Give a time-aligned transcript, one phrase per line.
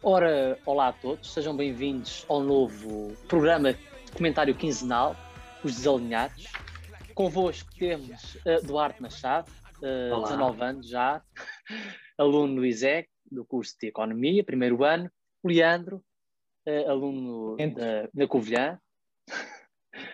[0.00, 5.16] Ora, olá a todos, sejam bem-vindos ao novo programa de comentário quinzenal,
[5.64, 6.44] Os Desalinhados.
[7.12, 9.50] Convosco temos uh, Duarte Machado,
[9.82, 10.28] uh, Olá.
[10.28, 11.20] 19 anos já,
[12.16, 15.10] aluno do ISEC, do curso de Economia, primeiro ano.
[15.44, 16.04] Leandro,
[16.68, 18.80] uh, aluno da, da Covilhã,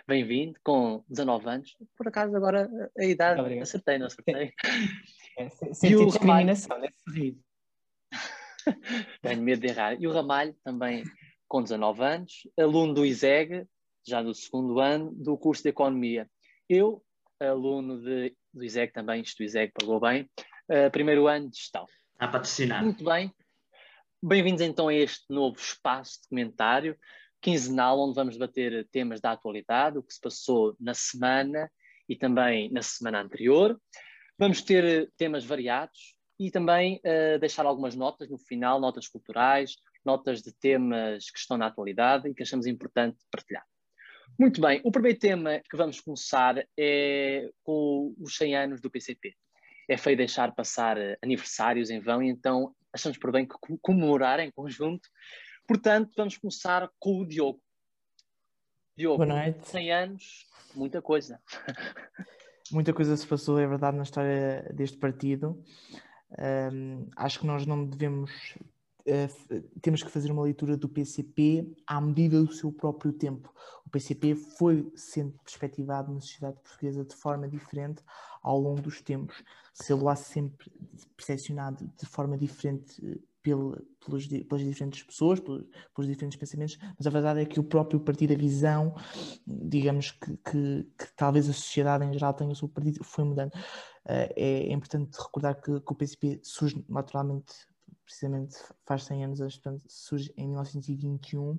[0.07, 1.77] bem-vindo, com 19 anos.
[1.97, 3.63] Por acaso agora uh, a idade, Obrigado.
[3.63, 4.53] acertei, não acertei?
[5.37, 7.43] É, se- E Senti o discriminação nesse sorriso.
[9.21, 10.01] Tenho medo de errar.
[10.01, 11.03] E o Ramalho, também
[11.49, 13.67] com 19 anos, aluno do ISEG,
[14.07, 16.31] já do segundo ano, do curso de Economia.
[16.69, 17.03] Eu,
[17.41, 20.31] aluno de, do ISEG também, isto do ISEG pagou bem,
[20.69, 21.85] eh, primeiro ano de gestão.
[22.13, 22.85] Está a patrocinar.
[22.85, 23.33] Muito bem.
[24.23, 26.97] Bem-vindos então a este novo espaço de comentário
[27.45, 31.71] quinzenal, onde vamos debater temas da atualidade, o que se passou na semana
[32.09, 33.79] e também na semana anterior.
[34.39, 39.77] Vamos ter eh, temas variados e também eh, deixar algumas notas no final, notas culturais,
[40.03, 43.65] notas de temas que estão na atualidade e que achamos importante partilhar.
[44.41, 49.35] Muito bem, o primeiro tema que vamos começar é com os 100 anos do PCP.
[49.87, 53.47] É feio deixar passar eh, aniversários em vão e então achamos por bem
[53.83, 55.07] comemorar em conjunto.
[55.67, 57.61] Portanto, vamos começar com o Diogo.
[58.97, 59.69] Diogo, Boa noite.
[59.69, 61.41] 100 anos, muita coisa.
[62.73, 65.63] Muita coisa se passou, é verdade, na história deste partido.
[66.39, 68.31] Ahm, acho que nós não devemos.
[69.07, 73.53] f- temos que fazer uma leitura do PCP à medida do seu próprio tempo.
[73.85, 78.03] O PCP foi sendo perspectivado na sociedade portuguesa de forma diferente
[78.43, 79.45] ao longo dos tempos.
[79.75, 80.73] Sê-lo-á sempre
[81.19, 82.99] percepcionado de forma diferente
[83.45, 85.65] pela- pelos pelas diferentes pessoas, pelos,
[85.95, 88.95] pelos diferentes pensamentos, mas a verdade é que o próprio partido, a visão,
[89.47, 93.53] digamos que, que- que talvez a sociedade em geral tenha o seu partido, foi mudando.
[94.07, 97.53] Eh, é, é importante recordar que, que o PCP surge naturalmente,
[98.05, 101.59] precisamente faz 100 anos, portanto, surge em 1921,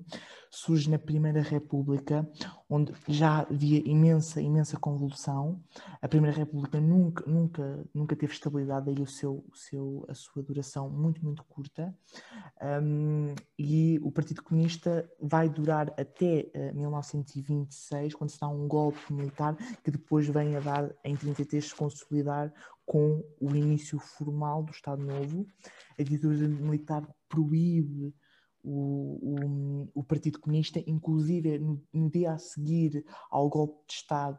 [0.50, 2.28] surge na Primeira República,
[2.68, 5.60] onde já havia imensa, imensa convulsão.
[6.00, 10.42] A Primeira República nunca, nunca, nunca teve estabilidade, daí o seu, o seu, a sua
[10.42, 11.94] duração muito, muito curta.
[12.62, 19.12] Um, e o Partido Comunista vai durar até eh, 1926, quando se dá um golpe
[19.12, 22.52] militar, que depois vem a dar, em 33, se consolidar
[22.86, 25.46] com o início formal do Estado Novo.
[25.98, 28.14] A ditadura militar proíbe
[28.62, 34.38] o, o, o Partido Comunista, inclusive no, no dia a seguir ao golpe de Estado,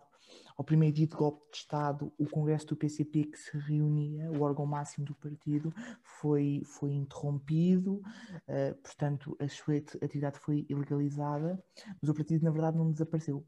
[0.57, 4.41] ao primeiro dia de golpe de Estado, o Congresso do PCP que se reunia, o
[4.41, 8.01] órgão máximo do partido, foi, foi interrompido,
[8.47, 11.63] eh, portanto a sua ati- atividade foi ilegalizada,
[12.01, 13.45] mas o partido na verdade não desapareceu.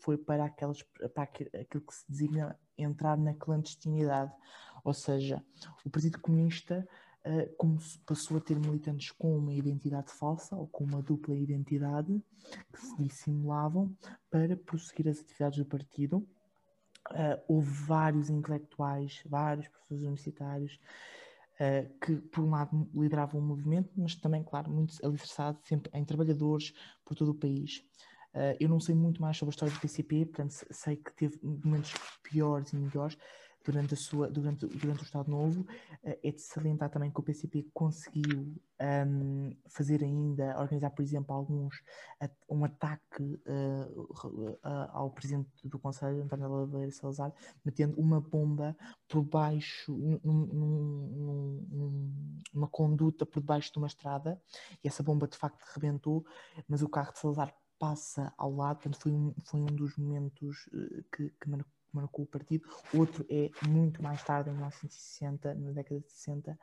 [0.00, 4.32] Foi para, aquelas, para aqu- aquilo que se designa entrar na clandestinidade.
[4.82, 5.44] Ou seja,
[5.84, 6.86] o Partido Comunista
[7.26, 12.22] eh, como passou a ter militantes com uma identidade falsa ou com uma dupla identidade
[12.70, 13.96] que se dissimulavam
[14.30, 16.18] para prosseguir as atividades do partido.
[17.10, 20.80] Uh, houve vários intelectuais, vários professores universitários
[21.60, 26.04] uh, que, por um lado, lideravam o movimento, mas também, claro, muito alicerçado sempre em
[26.04, 26.72] trabalhadores
[27.04, 27.84] por todo o país.
[28.34, 31.12] Uh, eu não sei muito mais sobre a história do PCP, portanto, se- sei que
[31.14, 33.16] teve momentos piores e melhores
[33.64, 35.60] durante, a sua, durante, durante o Estado Novo.
[36.02, 38.54] Uh, é de salientar também que o PCP conseguiu
[39.06, 41.80] um, fazer ainda, organizar, por exemplo, alguns
[42.48, 44.58] um ataque uh,
[44.92, 47.32] ao presidente do Conselho, António Oliveira Salazar,
[47.64, 48.76] metendo uma bomba
[49.08, 51.66] por baixo, num- num-
[52.52, 54.40] num- conduta por debaixo de uma estrada,
[54.82, 56.24] e essa bomba de facto rebentou,
[56.68, 60.66] mas o carro de Salazar passa ao lado, portanto foi um, foi um dos momentos
[60.68, 62.66] uh, que, que mar- marcou o partido.
[62.94, 66.58] Outro é muito mais tarde, em 1960, na década de 60,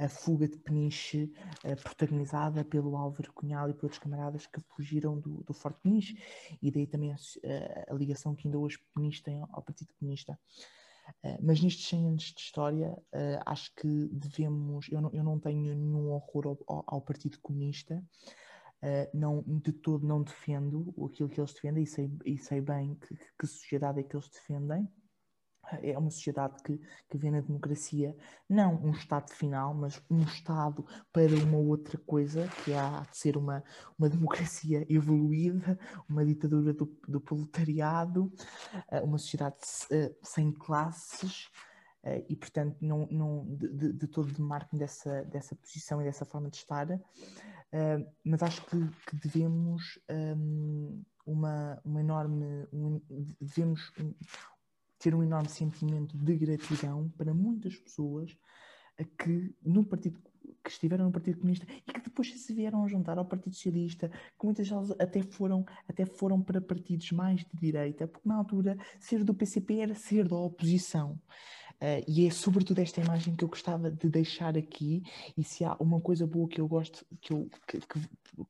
[0.00, 1.32] a fuga de Peniche,
[1.62, 6.18] eh, protagonizada pelo Álvaro Cunhal e por outros camaradas que fugiram do, do Forte Peniche,
[6.60, 10.36] e daí também a, eh, a ligação que ainda hoje Peniche tem ao, Partido Comunista.
[11.22, 14.88] Eh, mas nestes 100 anos de história, eh, acho que devemos.
[14.90, 18.02] Eu não, eu não tenho nenhum horror ao- ao Partido Comunista,
[18.82, 22.94] eh, não, de todo não defendo aquilo que eles defendem e sei, e sei bem
[22.96, 24.88] que, que sociedade é que eles defendem.
[25.82, 26.78] É uma sociedade que,
[27.08, 28.14] que vê na democracia
[28.46, 33.38] não um Estado final, mas um Estado para uma outra coisa, que há de ser
[33.38, 33.64] uma,
[33.98, 38.30] uma democracia evoluída, uma ditadura do, do proletariado,
[38.90, 39.56] eh, uma sociedade
[39.90, 41.50] eh, sem classes,
[42.28, 46.50] e portanto não, não de, de, de todo demarco dessa, dessa posição e dessa forma
[46.50, 46.86] de estar,
[48.24, 48.76] mas acho que,
[49.06, 52.66] que devemos ehm, uma, uma enorme.
[52.72, 53.00] Um,
[53.40, 53.92] devemos
[54.98, 58.36] ter um enorme sentimento de gratidão para muitas pessoas
[59.18, 60.18] que no partido
[60.62, 64.44] que estiveram no Partido Comunista e que depois se vieram juntar ao Partido Socialista, que
[64.44, 69.24] muitas delas até foram, até foram para partidos mais de direita, porque na altura ser
[69.24, 71.20] do PCP era ser da oposição.
[71.80, 75.02] Uh, e é sobretudo esta imagem que eu gostava de deixar aqui.
[75.36, 78.00] E se há uma coisa boa que eu gosto, que, eu, que, que,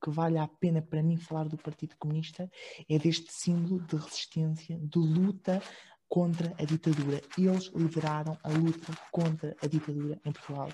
[0.03, 2.51] que vale a pena para mim falar do Partido Comunista,
[2.89, 5.63] é deste símbolo de resistência, de luta
[6.09, 7.21] contra a ditadura.
[7.37, 10.69] Eles lideraram a luta contra a ditadura em Portugal.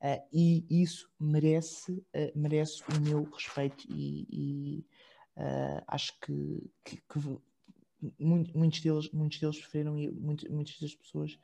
[0.00, 4.86] Uh, e isso merece, uh, merece o meu respeito e, e
[5.38, 7.18] uh, acho que, que, que
[8.18, 11.38] muitos, deles, muitos deles sofreram e muitos, muitas das pessoas,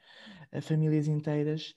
[0.63, 1.75] famílias inteiras,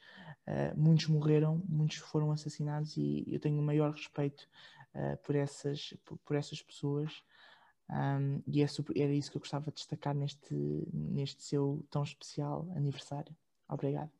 [0.75, 4.47] muitos morreram, muitos foram assassinados e eu tenho o maior respeito
[5.23, 7.23] por, essas, por, por essas pessoas
[7.89, 10.55] um, e é super, era isso que eu gostava de destacar neste,
[10.91, 13.35] neste seu tão especial aniversário.
[13.67, 14.11] Obrigado.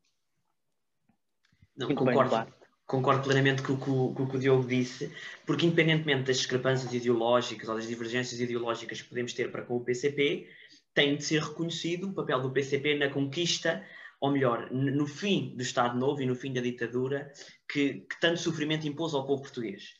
[1.76, 2.54] Não, concordo,
[2.86, 5.10] concordo plenamente com, com, com, o que o Diogo disse,
[5.46, 9.84] porque independentemente das discrepâncias ideológicas ou das divergências ideológicas que podemos ter para com o
[9.84, 10.48] PCP,
[10.92, 13.84] tem de ser reconhecido o papel do PCP na conquista,
[14.20, 17.30] ou melhor, no fim do Estado Novo e no fim da ditadura
[17.70, 19.94] que, que tanto sofrimento impôs ao povo português.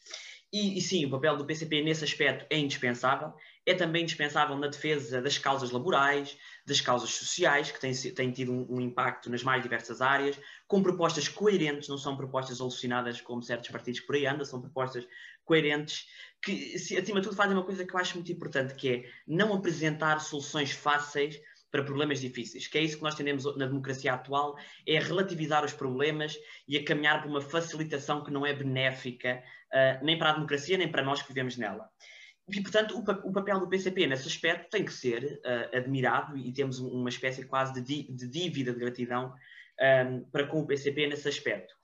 [0.52, 3.34] E, e, sim, o papel do PCP nesse aspecto é indispensável
[3.66, 8.52] é também indispensável na defesa das causas laborais, das causas sociais, que têm, têm tido
[8.52, 13.43] um, um, impacto nas mais diversas áreas, com propostas coerentes, não são propostas alucinadas como
[13.43, 15.06] certos partidos por aí andam, são propostas
[15.44, 16.06] coerentes,
[16.43, 19.55] que, acima de tudo, fazem uma coisa que eu acho muito importante, que é não
[19.55, 21.40] apresentar soluções fáceis
[21.70, 24.56] para problemas difíceis, que é isso que nós temos na democracia atual,
[24.87, 26.38] é relativizar os problemas
[26.69, 30.78] e a caminhar para uma facilitação que não é benéfica uh, nem para a democracia,
[30.78, 31.90] nem para nós que vivemos nela.
[32.49, 36.79] E, portanto, o, papel do PCP nesse aspecto tem que ser uh, admirado e temos
[36.79, 39.32] uma espécie quase de, de dívida de gratidão
[39.81, 41.75] um, ehm, para com o PCP nesse aspecto.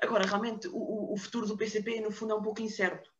[0.00, 3.10] Agora, realmente, o, o, futuro do PCP, no fundo, é um pouco incerto,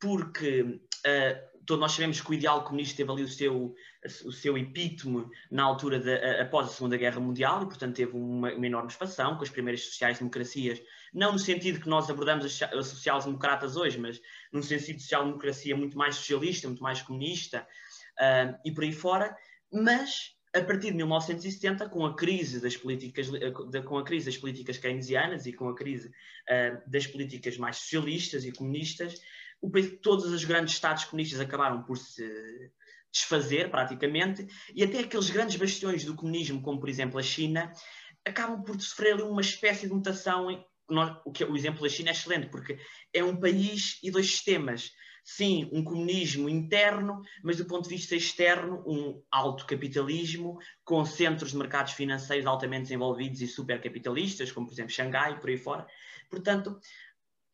[0.00, 3.74] porque uh, todos nós sabemos que o ideal comunista teve ali o seu,
[4.24, 8.52] o seu epítome na altura de, após a Segunda Guerra Mundial e, portanto, teve uma,
[8.52, 10.80] uma enorme expansão com as primeiras sociais-democracias,
[11.14, 14.20] não no sentido que nós abordamos as sociais-democratas hoje, mas
[14.52, 17.66] num sentido de social-democracia muito mais socialista, muito mais comunista
[18.18, 19.36] uh, e por aí fora,
[19.72, 23.28] mas a partir de 1970, com a crise das políticas,
[23.84, 28.44] com a crise das políticas keynesianas e com a crise uh, das políticas mais socialistas
[28.44, 29.20] e comunistas,
[29.60, 29.70] o,
[30.02, 32.24] todos os grandes estados comunistas acabaram por se
[33.10, 37.72] desfazer praticamente, e até aqueles grandes bastiões do comunismo, como por exemplo a China,
[38.24, 40.64] acabam por sofrer uma espécie de mutação.
[41.24, 42.78] O, que, o exemplo da China é excelente, porque
[43.12, 44.92] é um país e dois sistemas.
[45.24, 51.52] Sim, um comunismo interno, mas do ponto de vista externo, um alto capitalismo, com centros
[51.52, 55.86] de mercados financeiros altamente desenvolvidos e supercapitalistas, como por exemplo Xangai por aí fora.
[56.28, 56.78] Portanto,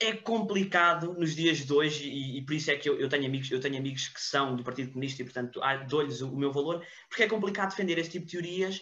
[0.00, 3.26] é complicado nos dias de hoje e, e por isso é que eu, eu, tenho
[3.26, 6.50] amigos, eu tenho amigos que são do Partido Comunista e, portanto, dou-lhes o, o, meu
[6.50, 8.80] valor, porque é complicado defender esse tipo de teorias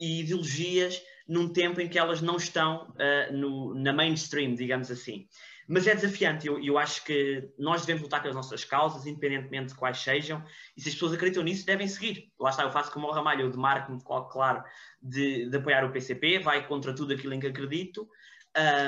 [0.00, 5.28] e ideologias num tempo em que elas não estão uh, no, na mainstream, digamos assim.
[5.68, 9.78] Mas é desafiante, eu, eu acho que nós devemos lutar pelas nossas causas, independentemente de
[9.78, 10.44] quais sejam,
[10.76, 12.32] e se as pessoas acreditam nisso, devem seguir.
[12.40, 14.64] Lá está, eu faço como o Ramalho, eu demarco-me, claro,
[15.00, 18.08] de, de apoiar o PCP, vai contra tudo aquilo em que acredito,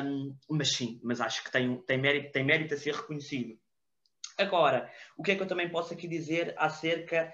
[0.04, 3.56] um, mas sim, mas acho que tem, tem, mérito, tem mérito a ser reconhecido.
[4.36, 7.32] Agora, o que é que eu também posso aqui dizer acerca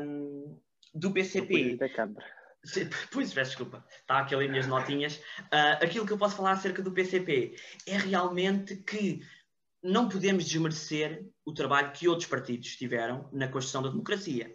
[0.00, 0.58] um,
[0.92, 1.76] do PCP?
[1.76, 2.41] Da Câmara.
[3.10, 5.16] Pois, peço desculpa, está aqui ali minhas notinhas.
[5.16, 9.20] Uh, aquilo que eu posso falar acerca do PCP é realmente que
[9.82, 14.54] não podemos desmerecer o trabalho que outros partidos tiveram na construção da democracia.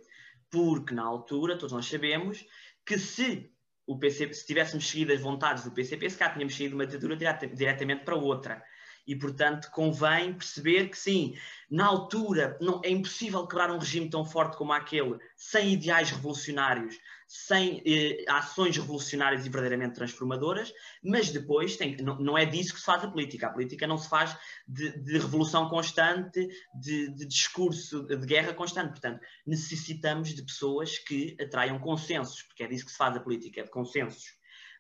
[0.50, 2.46] Porque, na altura, todos nós sabemos
[2.86, 3.52] que se
[3.86, 7.16] o PCP, se tivéssemos seguido as vontades do PCP, se cá tínhamos de uma ditadura
[7.16, 8.64] direta, diretamente para outra.
[9.08, 11.38] E, portanto, convém perceber que, sim,
[11.72, 17.00] na altura não, é impossível quebrar um regime tão forte como aquele sem ideais revolucionários,
[17.26, 20.74] sem eh, ações revolucionárias e verdadeiramente transformadoras,
[21.04, 23.48] mas depois tem, não, não, é disso que se faz a política.
[23.48, 24.38] A política não se faz
[24.68, 28.92] de, de revolução constante, de, de, discurso de guerra constante.
[28.92, 33.62] Portanto, necessitamos de pessoas que atraiam consensos, porque é disso que se faz a política,
[33.62, 34.37] é de consensos.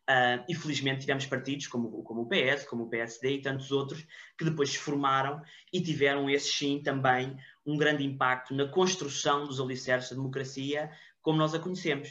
[0.09, 4.07] Uh, e felizmente tivemos partidos como, como o PS, como o PSD e tantos outros
[4.37, 5.41] que depois se formaram
[5.73, 7.35] e tiveram, esse sim, também
[7.65, 10.89] um grande impacto na construção dos alicerces da democracia
[11.21, 12.09] como nós a conhecemos.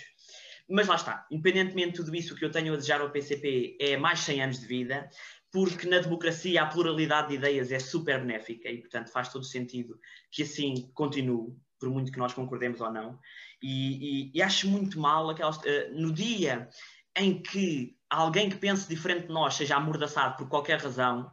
[0.69, 3.79] Mas lá está, independentemente de tudo isso, o que eu tenho a desejar ao PCP
[3.81, 5.09] é mais 100 anos de vida,
[5.50, 9.99] porque na democracia a pluralidade de ideias é super benéfica e, portanto, faz todo sentido
[10.31, 11.57] que assim continue.
[11.79, 13.19] por muito que nós concordemos ou não.
[13.62, 16.69] E, e, e acho muito mal aquelas, uh, no dia
[17.16, 21.30] em que alguém que pense diferente de nós seja amordaçado por qualquer razão,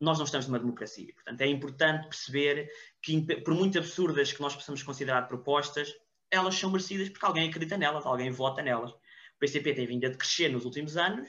[0.00, 1.12] nós não estamos numa democracia.
[1.14, 2.70] Portanto, é importante perceber
[3.02, 5.92] que, por muito absurdas que nós possamos considerar propostas,
[6.30, 8.90] elas são merecidas porque alguém acredita nelas, alguém vota nelas.
[8.92, 11.28] O PCP tem vindo a crescer nos últimos anos,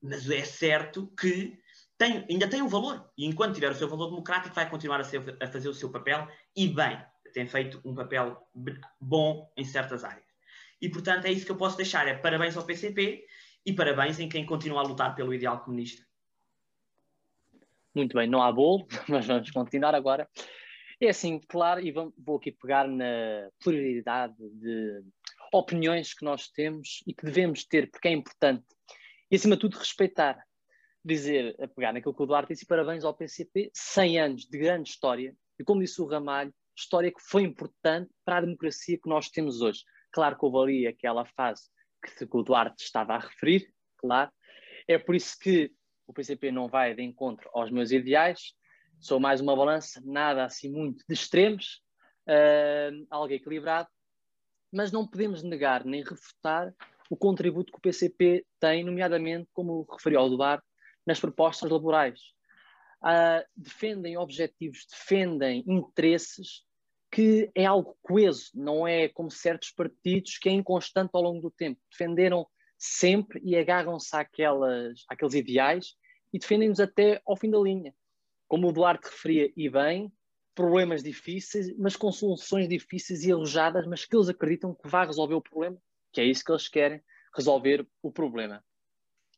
[0.00, 1.58] mas é certo que
[1.96, 3.10] tem, ainda tem um valor.
[3.16, 5.90] E enquanto tiver o seu valor democrático, vai continuar a, ser, a fazer o seu
[5.90, 7.02] papel e bem.
[7.32, 8.46] Tem feito um papel
[9.00, 10.31] bom em certas áreas.
[10.82, 12.08] E, portanto, é isso que eu posso deixar.
[12.08, 13.24] É parabéns ao PCP
[13.64, 16.04] e parabéns em quem continua a lutar pelo ideal comunista.
[17.94, 20.28] Muito bem, não há bolo, mas vamos continuar agora.
[21.00, 25.02] É assim, claro, e vou aqui pegar na pluralidade de
[25.52, 28.64] opiniões que nós temos e que devemos ter, porque é importante.
[29.30, 30.42] E, acima de tudo, respeitar.
[31.04, 34.88] Dizer, a pegar naquilo que o Duarte disse, parabéns ao PCP, 100 anos de grande
[34.88, 39.28] história, e como disse o Ramalho, história que foi importante para a democracia que nós
[39.28, 39.82] temos hoje.
[40.12, 41.62] Claro que houve ali aquela fase
[42.02, 44.30] que o Duarte estava a referir, claro.
[44.86, 45.72] É por isso que
[46.06, 48.54] o PCP não vai de encontro aos meus ideais,
[49.00, 51.82] sou mais uma balança, nada assim muito de extremos,
[52.28, 53.88] uh, algo equilibrado,
[54.70, 56.74] mas não podemos negar nem refutar
[57.08, 60.66] o contributo que o PCP tem, nomeadamente, como referiu ao Duarte,
[61.06, 62.20] nas propostas laborais.
[63.02, 66.64] Uh, defendem objetivos, defendem interesses
[67.12, 71.50] que é algo coeso, não é como certos partidos que é inconstante ao longo do
[71.50, 71.78] tempo.
[71.90, 72.46] Defenderam
[72.78, 75.94] sempre e agarram-se àquelas, àqueles ideais
[76.32, 77.94] e defendem-nos até ao fim da linha.
[78.48, 80.10] Como o Duarte referia, e bem,
[80.54, 85.34] problemas difíceis, mas com soluções difíceis e alojadas, mas que eles acreditam que vai resolver
[85.34, 85.76] o problema,
[86.12, 87.02] que é isso que eles querem,
[87.36, 88.64] resolver o problema.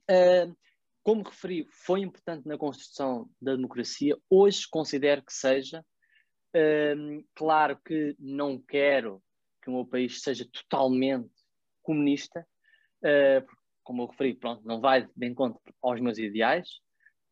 [0.09, 0.57] Uh,
[1.02, 5.85] como referi, foi importante na construção da democracia, hoje considero que seja.
[6.54, 9.20] Uh, claro que não quero
[9.61, 11.32] que o meu país seja totalmente
[11.82, 12.46] comunista,
[13.02, 13.46] uh,
[13.82, 16.68] como eu referi, pronto, não vai de encontro aos meus ideais,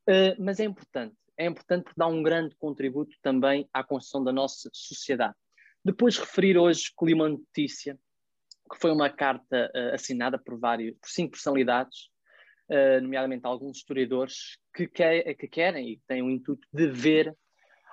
[0.08, 4.30] uh, mas é importante é importante porque dá um grande contributo também à construção da
[4.30, 5.34] nossa sociedade.
[5.82, 7.98] Depois referir hoje que li uma notícia
[8.70, 12.10] que foi uma carta uh, assinada por vários, por cinco personalidades,
[13.02, 17.36] nomeadamente alguns historiadores que, que, que, querem e têm o intuito de ver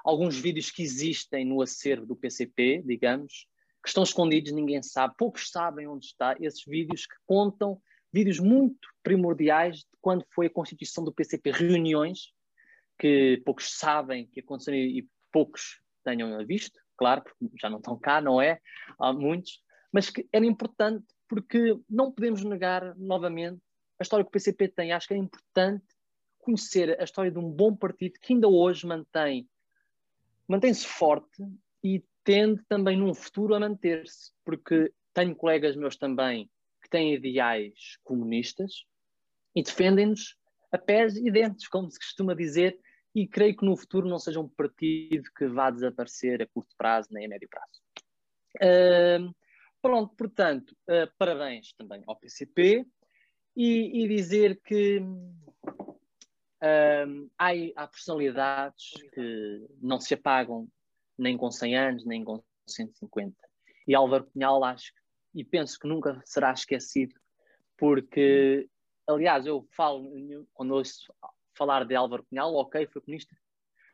[0.04, 3.48] alguns vídeos que existem no acervo do PCP, digamos,
[3.82, 8.88] que estão escondidos, ninguém sabe, poucos sabem onde está, esses vídeos que contam vídeos muito
[9.04, 12.34] primordiais de quando foi a constituição do PCP, reuniões
[12.98, 18.20] que poucos sabem que aconteceu e poucos tenham visto, claro, porque já não estão cá,
[18.20, 18.60] não é?
[19.00, 23.62] Há muitos, mas que era importante porque não podemos negar novamente
[24.00, 24.92] a história que o PCP tem.
[24.92, 25.86] Acho que é importante
[26.40, 29.48] conhecer a história de um bom partido que ainda hoje mantém
[30.50, 31.44] mantém-se forte
[31.84, 36.50] e tende também num futuro a manter-se, porque tenho colegas meus também
[36.82, 38.84] que têm ideais comunistas
[39.56, 40.36] e defendem-nos
[40.72, 42.78] a pés e dentes, como se costuma dizer,
[43.14, 47.10] e creio que no futuro não seja um partido que vá desaparecer a curto prazo
[47.12, 47.82] nem a médio prazo.
[48.58, 49.34] Uh,
[49.82, 52.86] pronto, portanto, uh, parabéns também ao PCP
[53.56, 55.02] e, e dizer que
[56.62, 60.68] uh, há, há personalidades que não se apagam
[61.18, 63.36] nem com 100 anos, nem com 150.
[63.88, 64.94] E Álvaro Cunhal, acho
[65.34, 67.14] e penso que nunca será esquecido,
[67.78, 68.68] porque,
[69.08, 70.12] aliás, eu falo,
[70.54, 71.14] quando ouço
[71.58, 73.36] falar de Álvaro Cunhal, ok, foi comunista,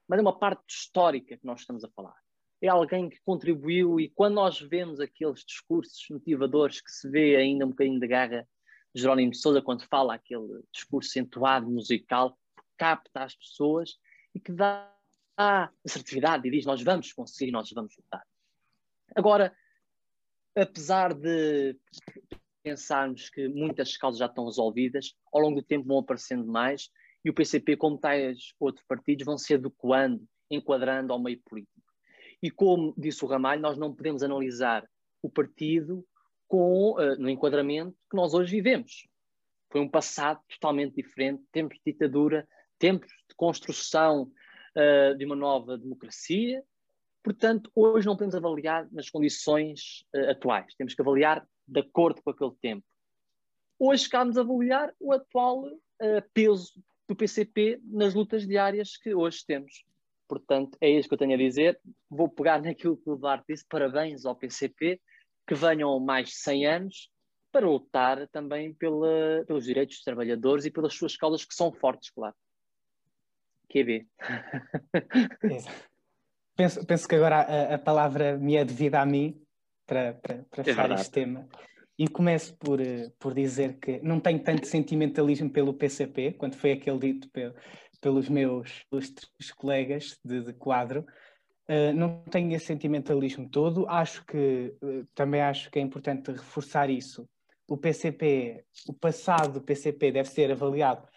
[0.07, 2.15] mas é uma parte histórica que nós estamos a falar.
[2.61, 7.65] É alguém que contribuiu e quando nós vemos aqueles discursos motivadores que se vê ainda
[7.65, 8.47] um bocadinho de garra
[8.93, 12.37] de Jerónimo de quando fala aquele discurso entoado, musical,
[12.77, 13.97] capta as pessoas
[14.33, 14.91] e que dá
[15.83, 18.25] assertividade e diz nós vamos conseguir, nós vamos lutar.
[19.15, 19.55] Agora,
[20.55, 21.77] apesar de
[22.63, 26.89] pensarmos que muitas causas já estão resolvidas, ao longo do tempo vão aparecendo mais,
[27.23, 31.75] e o PCP, como tais outros partidos, vão se adequando, enquadrando ao meio político.
[32.41, 34.87] E como disse o Ramalho, nós não podemos analisar
[35.21, 36.05] o partido
[36.47, 39.07] com, uh, no enquadramento que nós hoje vivemos.
[39.71, 42.47] Foi um passado totalmente diferente, tempos de ditadura,
[42.79, 44.31] tempos de construção
[44.75, 46.63] uh, de uma nova democracia.
[47.23, 52.29] Portanto, hoje não podemos avaliar nas condições uh, atuais, temos que avaliar de acordo com
[52.29, 52.85] aquele tempo.
[53.79, 55.65] Hoje cabe-nos avaliar o atual
[56.33, 56.73] peso
[57.07, 59.83] do PCP nas lutas diárias que hoje temos.
[60.27, 61.79] Portanto, é isso que eu tenho a dizer.
[62.09, 63.65] Vou pegar naquilo que o Duarte disse.
[63.67, 64.99] Parabéns ao PCP,
[65.47, 67.09] que venham mais de 100 anos
[67.51, 72.09] para lutar também pela, pelos direitos dos trabalhadores e pelas suas causas que são fortes,
[72.09, 72.35] claro.
[73.65, 74.07] QB.
[76.55, 79.41] penso, penso que agora a, a, palavra me é devida a mim
[79.85, 81.47] para, para, para é fechar este tema.
[81.97, 86.73] E começo por, eh, por dizer que não tenho tanto sentimentalismo pelo PCP, quanto foi
[86.73, 87.53] aquele dito pe,
[88.01, 91.05] pelos meus ilustres colegas de, de quadro.
[91.67, 93.87] Uh, não tenho esse sentimentalismo todo.
[93.89, 97.27] Acho que uh, também acho que é importante reforçar isso.
[97.67, 101.07] O PCP, o passado do PCP deve ser avaliado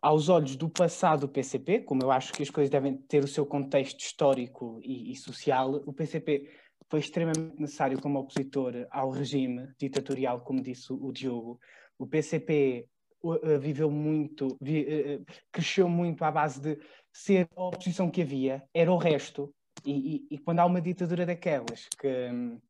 [0.00, 3.28] aos olhos do passado do PCP, como eu acho que as coisas devem ter o
[3.28, 5.82] seu contexto histórico e, e social.
[5.86, 6.48] O PCP
[6.88, 11.58] foi extremamente necessário como opositor ao regime ditatorial, como disse o Diogo.
[11.98, 12.86] O PCP
[13.22, 16.78] uh, viveu muito, vi, uh, cresceu muito à base de
[17.12, 19.52] ser a oposição que havia, era o resto.
[19.84, 22.60] E, e, e quando há uma ditadura daquelas que um,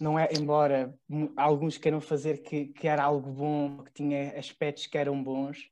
[0.00, 0.94] não é, embora
[1.36, 5.68] alguns queiram fazer que, que era algo bom, que tinha aspectos que eram bons,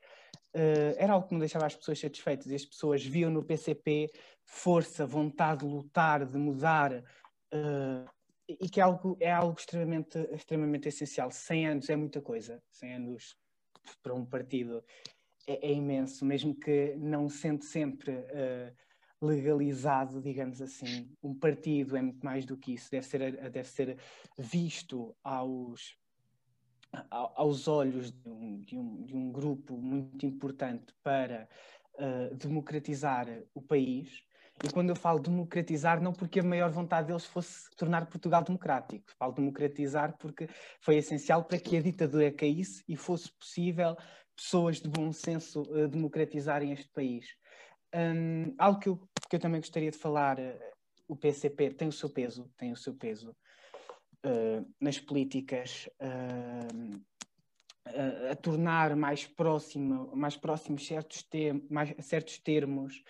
[0.96, 2.50] era algo que não deixava as pessoas satisfeitas.
[2.50, 4.10] As pessoas viam no PCP
[4.44, 8.10] força, vontade de lutar, de mudar, uh,
[8.48, 11.30] e que é algo, é algo extremamente, extremamente essencial.
[11.30, 13.36] 100 anos é muita coisa, 100 anos
[14.02, 14.82] para um partido
[15.46, 21.10] é, é imenso, mesmo que não sente sempre uh, legalizado, digamos assim.
[21.22, 23.98] Um partido é muito mais do que isso, deve ser, deve ser
[24.38, 25.96] visto aos,
[27.10, 31.48] aos olhos de um, de um, de um grupo muito importante para
[31.94, 34.26] uh, democratizar o país
[34.64, 39.04] e quando eu falo democratizar, não porque a maior vontade deles fosse tornar Portugal democrático.
[39.18, 40.48] Falo democratizar porque
[40.80, 43.94] foi essencial para que a ditadura caísse e fosse possível
[44.34, 47.26] pessoas de bom senso uh, democratizarem este país.
[47.94, 48.96] Um, algo que eu,
[49.28, 50.58] que eu, também gostaria de falar, uh,
[51.06, 53.36] o PCP tem o seu peso, tem o seu peso
[54.24, 55.88] uh, nas políticas
[58.30, 63.02] a tornar mais próximo, mais próximos certos, tem, mais, certos termos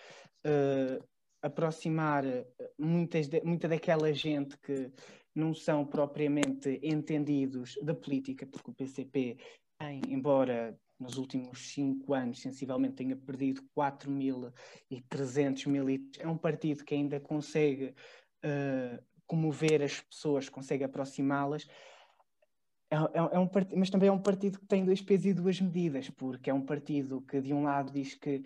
[0.45, 1.03] uh,
[1.41, 2.45] aproximar eh,
[2.77, 4.91] muitas de, muita daquela gente que
[5.35, 9.37] não são propriamente entendidos da política, porque o PCP
[9.77, 16.95] tem, embora nos últimos cinco anos sensivelmente tenha perdido 4.300 militantes, é um partido que
[16.95, 17.93] ainda consegue
[18.43, 21.67] uh, comover as pessoas, consegue aproximá-las,
[22.89, 23.75] é, é, é um part...
[23.75, 26.61] mas também é um partido que tem dois pesos e duas medidas, porque é um
[26.61, 28.43] partido que de um lado diz que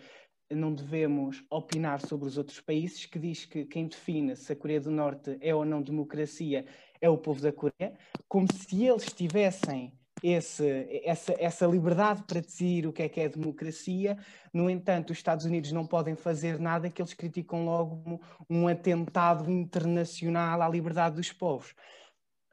[0.50, 4.82] não devemos opinar sobre os outros países, que diz que quem define se a Coreia
[4.82, 6.66] do Norte é ou não democracia
[7.00, 12.88] é o povo da Coreia, como se eles tivessem esse, essa, essa liberdade para decidir
[12.88, 14.18] o que é que é democracia.
[14.54, 18.68] No entanto, os Estados Unidos não podem fazer nada que eles criticam logo como um
[18.68, 21.72] atentado internacional à liberdade dos povos.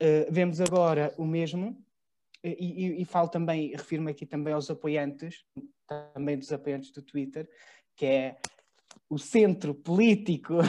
[0.00, 1.76] Uh, vemos agora o mesmo,
[2.42, 5.44] e, e, e falo também, refiro-me aqui também aos apoiantes,
[6.14, 7.48] também dos apoiantes do Twitter,
[7.96, 8.36] que é
[9.10, 10.62] o centro político uh,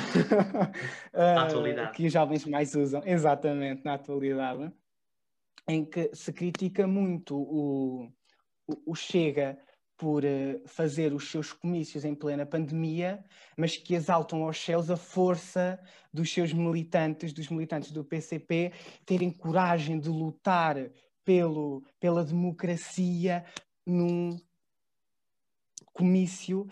[1.93, 4.71] que os jovens mais usam, exatamente, na atualidade,
[5.69, 8.11] em que se critica muito o,
[8.87, 9.55] o, Chega
[9.95, 13.23] por uh, fazer os seus comícios em plena pandemia,
[13.55, 15.79] mas que exaltam aos céus a força
[16.11, 18.73] dos seus militantes, dos militantes do PCP,
[19.05, 20.75] terem coragem de lutar
[21.23, 23.45] pelo, pela democracia
[23.85, 24.35] num
[25.93, 26.65] comício,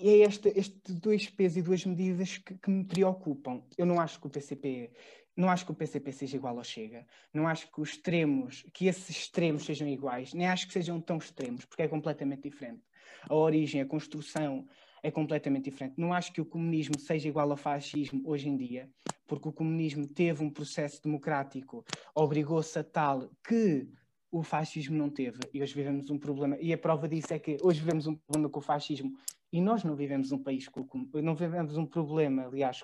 [0.00, 3.62] e é este, este dois pesos e duas medidas que, que, me preocupam.
[3.76, 4.92] Eu não acho que o PCP
[5.36, 8.86] não acho que o PCP seja igual ao Chega, não acho que os extremos, que
[8.86, 12.82] esses extremos sejam iguais, nem acho que sejam tão extremos, porque é completamente diferente.
[13.28, 14.66] A origem, a construção
[15.02, 15.94] é completamente diferente.
[15.96, 18.88] Não acho que o comunismo seja igual ao fascismo hoje em dia,
[19.26, 23.88] porque o comunismo teve um processo democrático, obrigou-se a tal que
[24.30, 25.38] o fascismo não teve.
[25.52, 26.56] E hoje vivemos um problema.
[26.60, 29.12] E a prova disso é que hoje vivemos um problema com o fascismo
[29.52, 32.82] e nós não vivemos um país com o, não vivemos um problema, aliás,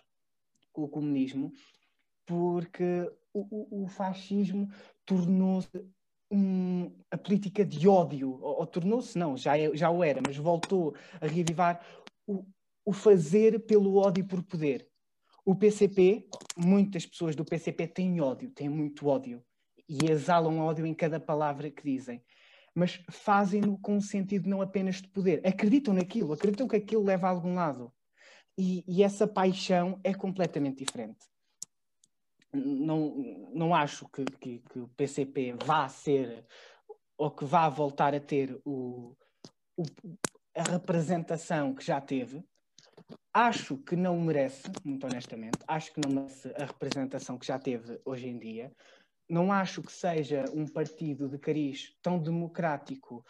[0.72, 1.50] com o comunismo,
[2.28, 3.40] porque o,
[3.80, 4.68] o, o fascismo
[5.06, 5.82] tornou-se
[6.30, 10.36] um, a política de ódio, ou, ou tornou-se, não, já, é, já o era, mas
[10.36, 11.82] voltou a revivar
[12.26, 12.44] o,
[12.84, 14.86] o fazer pelo ódio por poder.
[15.42, 19.42] O PCP, muitas pessoas do PCP têm ódio, têm muito ódio
[19.88, 22.22] e exalam ódio em cada palavra que dizem.
[22.74, 25.40] Mas fazem-no com um sentido não apenas de poder.
[25.46, 27.90] Acreditam naquilo, acreditam que aquilo leva a algum lado.
[28.58, 31.26] E, e essa paixão é completamente diferente.
[32.52, 36.46] Não, não acho que, que, que, o PCP vá ser
[37.16, 39.14] ou que vá voltar a ter o,
[39.76, 39.82] o,
[40.54, 42.42] a representação que já teve.
[43.32, 48.00] Acho que não merece, muito honestamente, acho que não merece a representação que já teve
[48.04, 48.72] hoje em dia
[49.28, 53.24] não acho que seja um partido de cariz tão democrático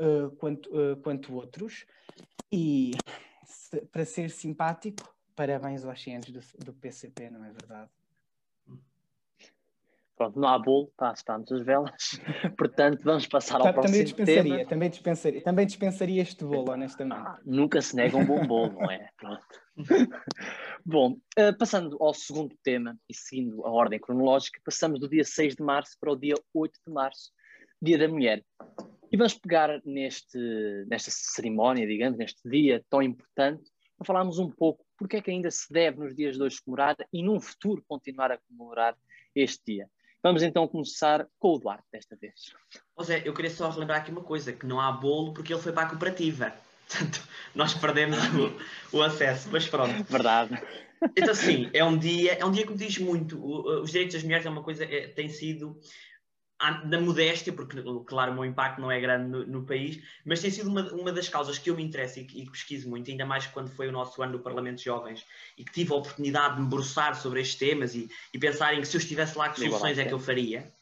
[0.00, 1.84] uh, quanto, uh, quanto outros,
[2.50, 2.92] e
[3.44, 7.90] se, para ser simpático, parabéns aos cientes do, do PCP, não é verdade?
[10.22, 12.20] Pronto, não há bolo, tá, estamos as velas.
[12.56, 14.68] Portanto, vamos passar ao também próximo dispensaria, tema.
[14.68, 17.18] Também dispensaria, também dispensaria este bolo, honestamente.
[17.18, 19.08] Ah, nunca se nega um bom bolo, não é?
[19.16, 19.44] Pronto.
[20.86, 25.56] Bom, uh, passando ao segundo tema e seguindo a ordem cronológica, passamos do dia 6
[25.56, 27.32] de março para o dia 8 de março,
[27.80, 28.44] Dia da Mulher.
[29.10, 30.38] E vamos pegar neste,
[30.86, 35.50] nesta cerimónia, digamos, neste dia tão importante, para falarmos um pouco porque é que ainda
[35.50, 38.96] se deve nos dias de hoje comemorar e num futuro continuar a comemorar
[39.34, 39.88] este dia.
[40.22, 42.54] Vamos então começar com o Duarte desta vez.
[42.96, 45.72] José, eu queria só relembrar aqui uma coisa, que não há bolo porque ele foi
[45.72, 46.52] para a cooperativa.
[46.86, 48.18] Portanto, nós perdemos
[48.92, 50.04] o, o acesso, mas pronto.
[50.04, 50.62] Verdade.
[51.16, 53.42] Então, sim, é um dia, é um dia que me diz muito.
[53.82, 55.80] Os direitos das mulheres é uma coisa, é, tem sido
[56.84, 60.50] na modéstia, porque claro o meu impacto não é grande no, no país, mas tem
[60.50, 63.10] sido uma, uma, das causas que eu me interesso e que, e que, pesquiso muito,
[63.10, 65.26] ainda mais quando foi o nosso ano do Parlamento de Jovens
[65.58, 68.80] e que tive a oportunidade de me debruçar sobre estes temas e, e pensar em
[68.80, 70.72] que se eu estivesse lá, que soluções é que eu faria.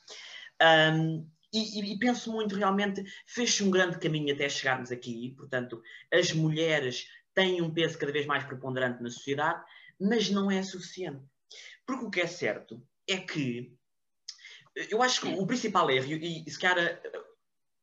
[0.62, 6.32] Um, e, e, penso muito realmente, fez-se um grande caminho até chegarmos aqui, portanto, as
[6.32, 9.64] mulheres têm um peso cada vez mais preponderante na sociedade,
[9.98, 11.22] mas não é suficiente.
[11.86, 13.74] Porque o que é certo é que
[14.90, 17.00] eu acho que o principal erro, e, e se calhar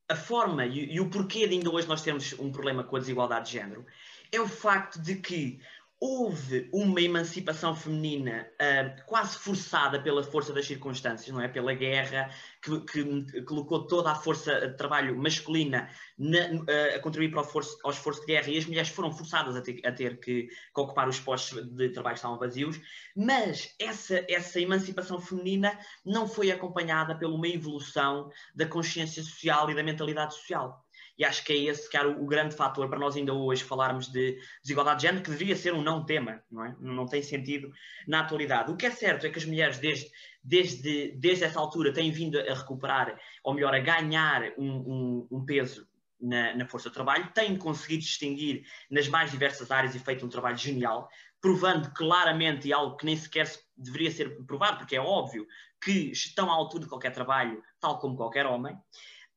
[0.10, 2.96] a, a forma e, e, o porquê de ainda hoje nós temos um problema com
[2.96, 3.86] a desigualdade de género,
[4.32, 5.60] é o facto de que
[6.00, 11.48] houve uma emancipação feminina uh, quase forçada pela força das circunstâncias, não é?
[11.48, 12.30] Pela guerra,
[12.62, 17.44] que, que colocou toda a força de trabalho masculina na, uh, a contribuir para o,
[17.44, 20.44] forço, ao esforço de guerra e as mulheres foram forçadas a ter, a ter que,
[20.44, 22.80] que, ocupar os postos de trabalho que estavam vazios,
[23.16, 29.76] mas essa, essa emancipação feminina não foi acompanhada por uma evolução da consciência social e
[29.76, 30.87] da mentalidade social.
[31.18, 34.08] E acho que é esse, cara, o, o grande fator para nós ainda hoje falarmos
[34.08, 36.76] de desigualdade de género, que deveria ser um não tema, não é?
[36.80, 37.72] Não tem sentido
[38.08, 38.72] na atualidade.
[38.72, 40.12] O que é certo é que as mulheres, desde,
[40.44, 45.46] desde, desde essa altura, têm vindo a recuperar, ou melhor, a ganhar um, um, um
[45.46, 45.88] peso
[46.22, 50.30] na, na, força de trabalho, têm conseguido distinguir nas mais diversas áreas e feito um
[50.30, 51.10] trabalho genial,
[51.42, 55.48] provando claramente, algo que nem sequer deveria ser provado, porque é óbvio,
[55.82, 58.76] que estão à altura de qualquer trabalho, tal como qualquer homem.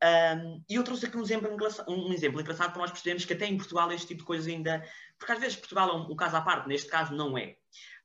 [0.03, 1.49] Um, e eu trouxe aqui um exemplo,
[1.89, 4.85] um exemplo engraçado para nós percebermos que até em Portugal este tipo de coisa ainda.
[5.19, 7.57] Porque às vezes Portugal é um, um, caso à parte, neste caso não é.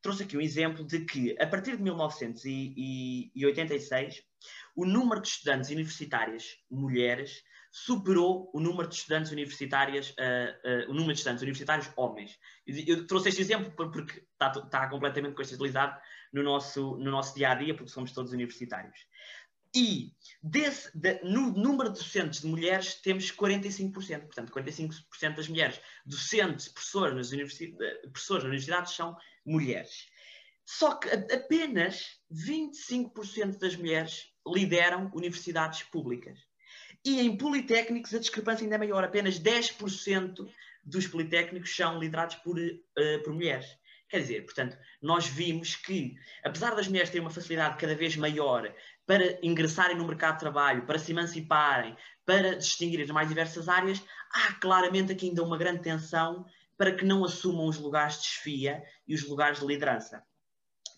[0.01, 4.21] Trouxe aqui um exemplo de que, a partir de 1986,
[4.75, 10.93] o número de estudantes universitárias mulheres superou o número de estudantes universitárias, uh, uh, o
[10.93, 12.39] número de estudantes universitários homens.
[12.65, 15.99] Eu trouxe este exemplo porque está, está completamente contextualizado
[16.31, 18.97] no nosso, no nosso dia a dia, porque somos todos universitários.
[19.75, 23.91] E desse, de, no número de docentes de mulheres temos 45%.
[24.21, 30.07] Portanto, 45% das mulheres docentes, professoras nas, universidades, professoras nas universidades são mulheres.
[30.65, 36.39] Só que apenas 25% das mulheres lideram universidades públicas.
[37.03, 39.03] E em politécnicos a discrepância ainda é maior.
[39.03, 40.49] Apenas 10%
[40.83, 43.67] dos politécnicos são liderados por, uh, por mulheres.
[44.07, 48.73] Quer dizer, portanto, nós vimos que, apesar das mulheres terem uma facilidade cada vez maior
[49.05, 54.03] para ingressarem no mercado de trabalho, para se emanciparem, para distinguirem as mais diversas áreas,
[54.31, 56.45] há claramente aqui ainda uma grande tensão
[56.77, 60.23] para que não assumam os lugares de desfia e os lugares de liderança.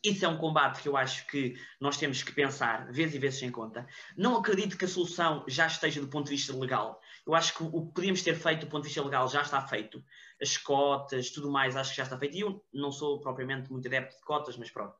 [0.03, 3.41] Isso é um combate que eu acho que nós temos que pensar, vezes e vezes
[3.41, 3.85] em conta.
[4.15, 7.01] Não acredito que a solução já esteja do ponto de vista legal.
[7.25, 9.61] Eu acho que o que podíamos ter feito do ponto de vista legal já está
[9.67, 10.01] feito.
[10.41, 12.37] As cotas, tudo mais, acho que já está feito.
[12.37, 14.95] E eu não sou propriamente muito adepto de cotas, mas pronto.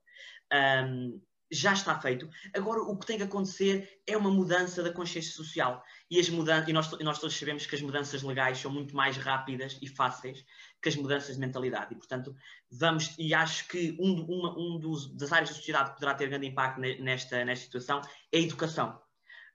[0.52, 2.30] Um, já está feito.
[2.54, 5.84] Agora, o que tem que acontecer é uma mudança da consciência social.
[6.10, 9.18] E, as mudan e, nós, nós todos sabemos que as mudanças legais são muito mais
[9.18, 10.46] rápidas e fáceis
[10.82, 11.94] que as mudanças de mentalidade.
[11.94, 12.36] E, portanto,
[12.72, 13.16] vamos.
[13.18, 16.48] E acho que um, uma um dos, das áreas da sociedade que poderá ter grande
[16.48, 19.00] impacto nesta, nesta situação é a educação.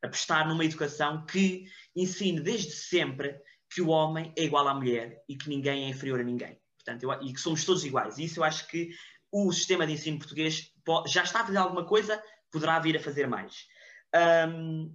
[0.03, 3.39] Apostar numa educação que ensine desde sempre
[3.73, 6.61] que o homem é igual à mulher e que ninguém é inferior a ninguém.
[6.85, 8.19] Portanto, eu, e que somos todos iguais.
[8.19, 8.91] E isso eu acho que
[9.33, 10.71] o sistema de ensino português
[11.07, 13.67] já está a fazer alguma coisa, poderá vir a fazer mais.
[14.49, 14.95] Um,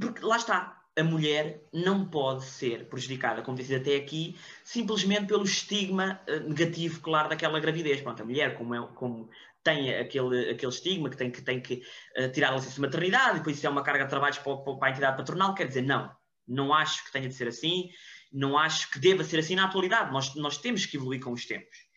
[0.00, 5.44] porque lá está, a mulher não pode ser prejudicada, como disse até aqui, simplesmente pelo
[5.44, 8.00] estigma uh, negativo, claro, daquela gravidez.
[8.00, 9.28] Pronto, a mulher, como, é, como
[9.62, 11.82] tem aquele, aquele estigma que tem que, tem que
[12.18, 14.56] uh, tirar a licença de maternidade, e depois isso é uma carga de trabalhos para,
[14.56, 16.10] para a entidade patronal, quer dizer, não,
[16.48, 17.90] não acho que tenha de ser assim,
[18.32, 20.12] não acho que deva ser assim na atualidade.
[20.12, 21.89] Nós, nós temos que evoluir com os tempos.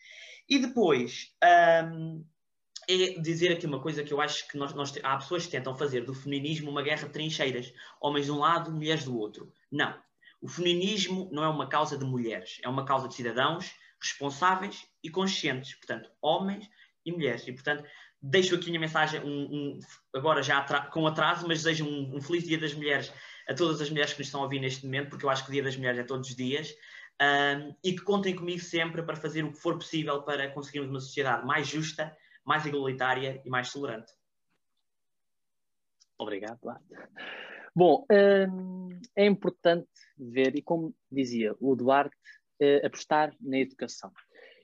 [0.48, 1.32] E depois,
[1.90, 2.24] um,
[2.88, 5.74] é dizer aqui uma coisa que eu acho que nós, nós, há pessoas que tentam
[5.74, 9.52] fazer do feminismo uma guerra de trincheiras, homens de um lado, mulheres do outro.
[9.70, 9.98] Não.
[10.40, 15.08] O feminismo não é uma causa de mulheres, é uma causa de cidadãos, responsáveis e
[15.08, 16.68] conscientes, portanto, homens
[17.06, 17.48] e mulheres.
[17.48, 17.84] E, portanto,
[18.20, 19.78] deixo aqui a minha mensagem, um, um,
[20.14, 23.12] agora já com atraso, mas desejo um, um, feliz Dia das Mulheres
[23.48, 25.50] a todas as mulheres que nos estão a ouvir neste momento, porque eu acho que
[25.50, 26.74] o Dia das Mulheres é todos os dias,
[27.20, 31.00] um, e que contem comigo sempre para fazer o que for possível para conseguirmos uma
[31.00, 34.12] sociedade mais justa, mais igualitária e mais tolerante.
[36.18, 36.84] Obrigado, Duarte.
[37.74, 38.06] Bom,
[39.16, 42.16] é importante ver, e como dizia o Duarte,
[42.60, 44.12] eh, apostar na educação.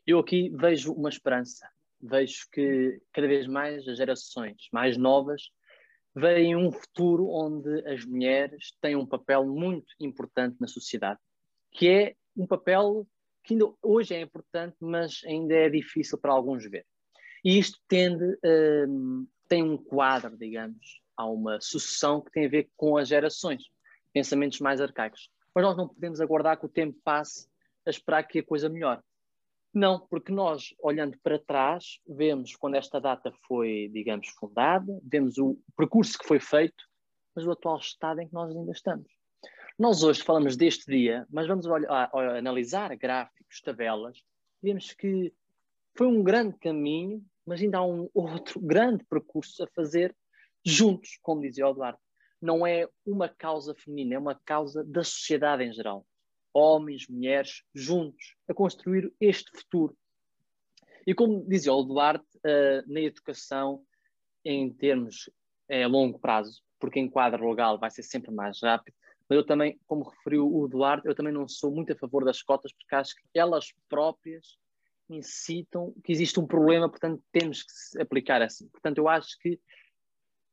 [0.06, 1.68] Eu aqui vejo uma esperança,
[2.00, 5.50] vejo que cada vez mais as gerações mais novas
[6.14, 11.18] veem um futuro onde as mulheres têm um papel muito importante na sociedade,
[11.72, 13.06] que é um papel
[13.44, 16.86] que ainda hoje é importante, mas ainda é difícil para alguns ver.
[17.44, 18.38] E isto tende,
[18.88, 23.64] um, tem um quadro, digamos, há uma sucessão que tem a ver com as gerações,
[24.12, 25.30] pensamentos mais arcaicos.
[25.54, 27.48] Mas nós não podemos aguardar que o tempo passe
[27.86, 29.00] a esperar que a coisa melhore.
[29.72, 35.56] Não, porque nós, olhando para trás, vemos quando esta data foi, digamos, fundada, vemos o
[35.76, 36.84] percurso que foi feito,
[37.34, 39.19] mas o atual estado em que nós ainda estamos.
[39.80, 44.22] Nós hoje falamos deste dia, mas vamos olhar, analisar gráficos, tabelas,
[44.62, 45.32] vemos que
[45.96, 50.14] foi um grande caminho, mas ainda há um outro grande percurso a fazer
[50.62, 51.98] juntos, como dizia o Eduardo.
[52.42, 56.06] Não é uma causa feminina, é uma causa da sociedade em geral
[56.52, 59.96] homens, mulheres, juntos, a construir este futuro.
[61.06, 63.82] E como dizia o Duarte, uh, na educação,
[64.44, 65.30] em termos
[65.70, 68.94] é, a longo prazo, porque em quadro legal vai ser sempre mais rápido,
[69.30, 72.42] mas eu também, como referiu o Duarte, eu também não sou muito a favor das
[72.42, 74.58] cotas, porque acho que elas próprias
[75.08, 78.66] incitam que existe um problema, portanto temos que aplicar assim.
[78.68, 79.60] Portanto, eu acho que,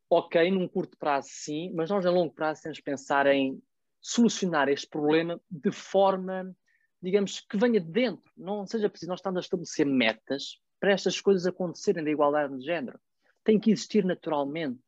[0.08, 3.60] ok, num curto prazo sim, mas nós a longo prazo temos que pensar em
[4.00, 6.56] solucionar este problema de forma,
[7.02, 8.32] digamos, que venha de dentro.
[8.38, 12.64] Não seja preciso nós estamos a estabelecer metas para estas coisas acontecerem da igualdade de
[12.64, 13.00] género.
[13.44, 14.80] Tem que existir naturalmente.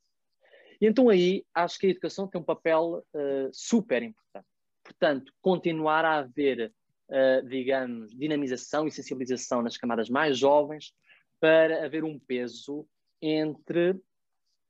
[0.82, 4.48] E então aí acho que a educação tem um papel uh, super importante.
[4.84, 6.74] Portanto, continuar a haver,
[7.10, 10.94] uh, digamos, dinamização e sensibilização nas camadas mais jovens
[11.40, 12.88] para haver um peso
[13.22, 14.00] entre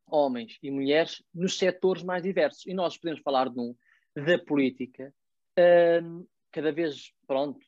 [0.08, 2.66] homens e mulheres nos setores mais diversos.
[2.66, 3.76] E nós podemos falar de um
[4.16, 5.14] da política,
[5.60, 7.64] uh, cada vez, pronto,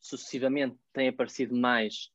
[0.00, 2.10] sucessivamente têm aparecido mais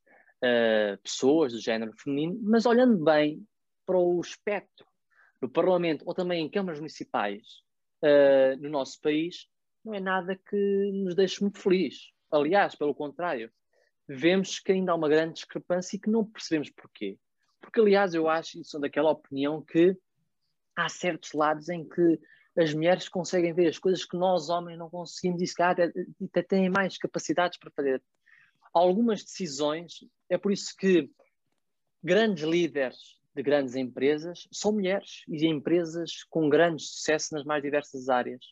[1.04, 3.46] pessoas do género feminino, mas olhando bem
[3.86, 4.84] para o espectro
[5.42, 7.42] no Parlamento ou também em câmaras municipais
[8.02, 9.48] uh, no nosso país,
[9.84, 12.12] não é nada que nos deixe muito felizes.
[12.30, 13.50] Aliás, pelo contrário,
[14.08, 17.18] vemos que ainda há uma grande discrepância e que não percebemos porquê.
[17.60, 19.96] Porque, aliás, eu acho, e sou daquela opinião, que
[20.76, 22.20] há certos lados em que
[22.56, 26.70] as mulheres conseguem ver as coisas que nós, homens, não conseguimos e se até têm
[26.70, 28.02] mais capacidades para fazer.
[28.72, 31.10] Algumas decisões, é por isso que
[32.02, 38.08] grandes líderes de grandes empresas são mulheres e empresas com grande sucesso nas mais diversas
[38.08, 38.44] áreas.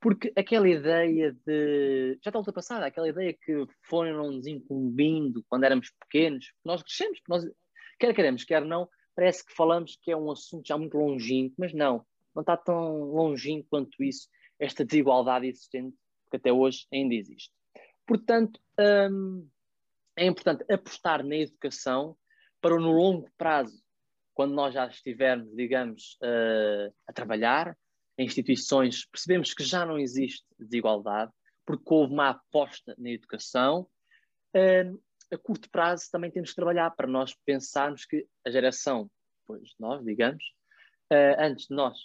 [0.00, 2.18] Porque aquela ideia de.
[2.22, 7.44] Já está ultrapassada, aquela ideia que foram-nos incumbindo quando éramos pequenos, nós crescemos, nós,
[7.98, 11.74] quer queremos, quer não, parece que falamos que é um assunto já muito longínquo, mas
[11.74, 15.96] não não está tão longínquo quanto isso, esta desigualdade existente,
[16.30, 17.52] que até hoje ainda existe.
[18.06, 18.60] Portanto,
[19.10, 19.48] hum,
[20.16, 22.16] é importante apostar na educação
[22.60, 23.82] para no longo prazo,
[24.40, 27.76] quando nós já estivermos, digamos, uh, a trabalhar
[28.16, 31.30] em instituições, percebemos que já não existe desigualdade,
[31.66, 33.86] porque houve uma aposta na educação.
[34.56, 34.98] Uh,
[35.30, 39.10] a curto prazo também temos que trabalhar para nós pensarmos que a geração,
[39.46, 40.42] pois nós, digamos,
[41.12, 41.98] uh, antes de nós,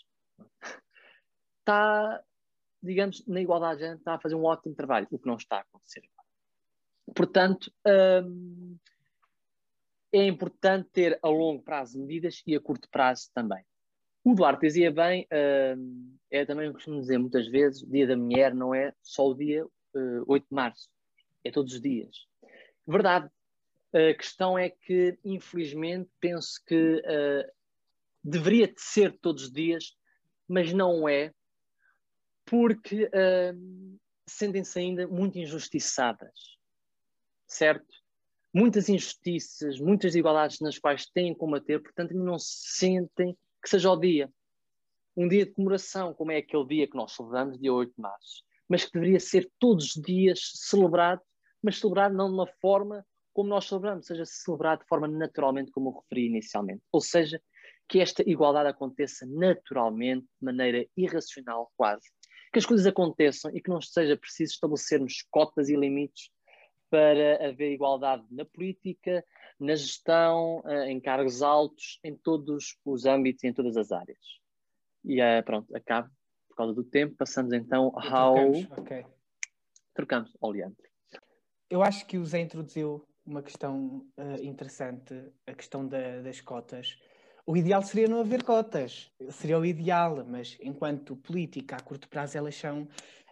[1.60, 2.22] está,
[2.84, 5.60] digamos, na igualdade de género, está a fazer um ótimo trabalho, o que não está
[5.60, 6.04] a acontecer.
[7.16, 7.72] Portanto,
[10.18, 13.64] é importante ter a longo prazo medidas e a curto prazo também.
[14.24, 15.28] O Duarte dizia bem,
[15.78, 19.28] hum, é também o costumo dizer muitas vezes, o Dia da Mulher não é só
[19.28, 20.90] o dia uh, 8 de março,
[21.44, 22.26] é todos os dias.
[22.88, 23.30] Verdade.
[23.94, 27.52] A questão é que, infelizmente, penso que uh,
[28.24, 29.96] deveria ser todos os dias
[30.48, 31.34] mas não é,
[32.46, 36.58] porque uh, sentem-se ainda muito injustiçadas,
[37.48, 38.05] certo?
[38.56, 43.92] Muitas injustiças, muitas desigualdades nas quais têm que combater, portanto, não se sentem que seja
[43.92, 44.32] o dia.
[45.14, 48.44] Um dia de comemoração, como é aquele dia que nós celebramos, dia 8 de março,
[48.70, 51.22] mas que deveria ser todos os dias celebrado,
[51.62, 55.90] mas celebrado não de uma forma como nós celebramos, seja celebrado de forma naturalmente, como
[55.90, 56.82] eu referi inicialmente.
[56.94, 57.42] Ou seja,
[57.90, 62.10] que esta igualdade aconteça naturalmente, de maneira irracional quase.
[62.54, 66.30] Que as coisas aconteçam e que não seja preciso estabelecermos cotas e limites
[66.90, 69.24] para haver igualdade na política,
[69.60, 74.20] na gestão, uh, em cargos altos, em todos os âmbitos e em todas as áreas.
[75.04, 76.10] E uh, pronto, acabo
[76.50, 77.16] por causa do tempo.
[77.16, 78.36] Passamos então ao.
[78.36, 79.06] Trocamos, ok.
[79.94, 80.84] Trocamos ao Leandro.
[81.70, 85.14] Eu acho que o Zé introduziu uma questão uh, interessante,
[85.48, 86.98] a questão da, das cotas.
[87.48, 92.38] O ideal seria não haver cotas, seria o ideal, mas enquanto política a curto prazo
[92.38, 92.88] elas são,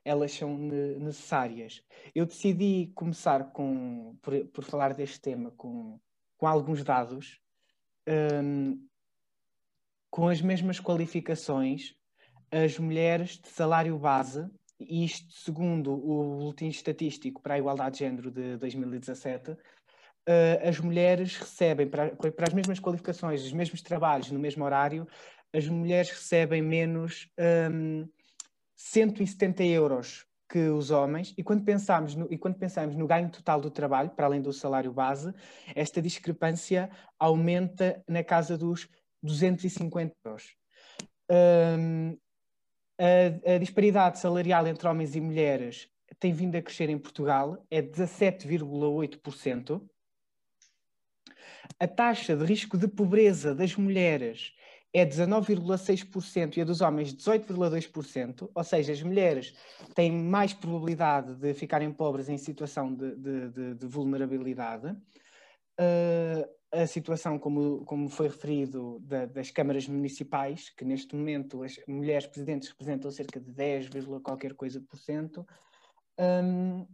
[0.05, 1.81] elas são necessárias.
[2.13, 5.99] Eu decidi começar com, por, por falar deste tema com,
[6.37, 7.39] com alguns dados,
[8.07, 8.85] um,
[10.09, 11.95] com as mesmas qualificações,
[12.51, 14.47] as mulheres de salário base,
[14.79, 19.57] isto segundo o Boletim Estatístico para a Igualdade de Género de 2017, uh,
[20.67, 25.07] as mulheres recebem, para, para, as mesmas qualificações, os mesmos trabalhos, no mesmo horário,
[25.53, 27.29] as mulheres recebem menos
[27.71, 28.07] um,
[28.75, 33.59] 170 euros que os homens, e quando, pensamos no, e quando pensamos no ganho total
[33.59, 35.33] do trabalho, para além do salário base,
[35.73, 38.87] esta discrepância aumenta na casa dos
[39.23, 40.55] 250 euros.
[41.29, 42.17] Um,
[42.99, 47.81] a, a, disparidade salarial entre homens e mulheres tem vindo a crescer em Portugal, é
[47.81, 49.81] 17,8%.
[51.79, 54.53] A taxa de risco de pobreza das mulheres
[54.93, 59.55] é 19,6% e a dos homens 18,2%, ou seja, as mulheres
[59.95, 64.95] têm mais probabilidade de ficarem pobres em situação de, de, de, de vulnerabilidade.
[65.79, 71.79] Uh, a situação, como, como foi referido, da, das câmaras municipais, que neste momento as
[71.87, 73.89] mulheres presidentes representam cerca de 10,
[74.23, 75.45] qualquer coisa por cento.
[76.19, 76.87] Um,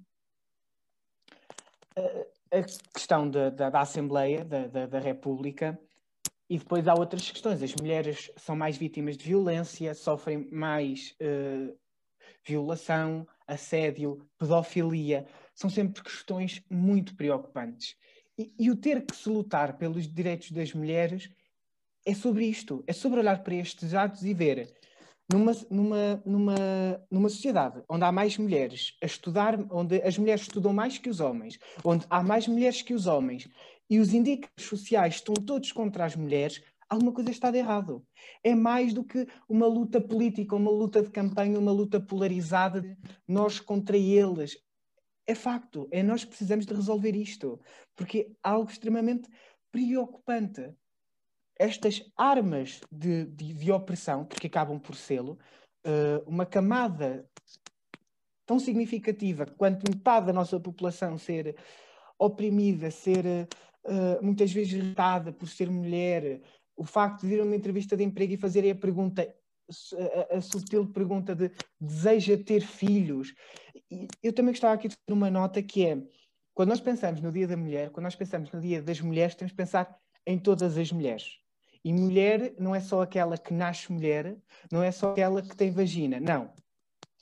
[2.51, 5.79] a questão da, da, da Assembleia, da, da, República,
[6.49, 7.61] e depois há outras questões.
[7.61, 11.77] As mulheres são mais vítimas de violência, sofrem mais uh,
[12.45, 15.27] violação, assédio, pedofilia.
[15.53, 17.95] São sempre questões muito preocupantes.
[18.37, 21.29] E, e o ter que se lutar pelos direitos das mulheres
[22.05, 24.73] é sobre isto, é sobre olhar para estes dados e ver
[25.31, 26.55] numa, numa, numa,
[27.11, 31.19] numa sociedade onde há mais mulheres a estudar, onde as mulheres estudam mais que os
[31.19, 33.47] homens, onde há mais mulheres que os homens
[33.89, 38.05] e os indicadores sociais estão todos contra as mulheres, alguma coisa está de errado.
[38.43, 42.95] É mais do que uma luta política, uma luta de campanha, uma luta polarizada de
[43.27, 44.57] nós contra eles.
[45.25, 47.59] É facto, é nós precisamos de resolver isto,
[47.95, 49.29] porque é algo extremamente
[49.71, 50.73] preocupante
[51.55, 55.37] estas armas de, de, de opressão, porque acabam por sê-lo,
[55.85, 57.29] uh, uma camada
[58.45, 61.55] tão significativa quanto metade da nossa população ser
[62.17, 63.47] oprimida, ser
[63.85, 66.41] uh, muitas vezes irritada por ser mulher,
[66.75, 69.27] o facto de ir a uma entrevista de emprego e fazerem a pergunta,
[70.31, 73.33] a, a sutil pergunta de deseja ter filhos.
[73.91, 76.01] E eu também gostava aqui de fazer uma nota que é,
[76.53, 79.51] quando nós pensamos no Dia da Mulher, quando nós pensamos no Dia das Mulheres, temos
[79.51, 81.39] que pensar em todas as mulheres.
[81.83, 84.37] E mulher não é só aquela que nasce mulher,
[84.71, 86.53] não é só aquela que tem vagina, não.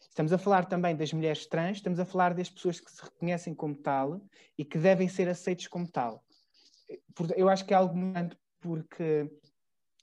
[0.10, 3.54] Estamos a falar também das mulheres trans, estamos a falar das pessoas que se reconhecem
[3.54, 4.20] como tal
[4.58, 6.26] e que devem ser aceitos como tal.
[7.36, 9.30] Eu acho que é algo muito porque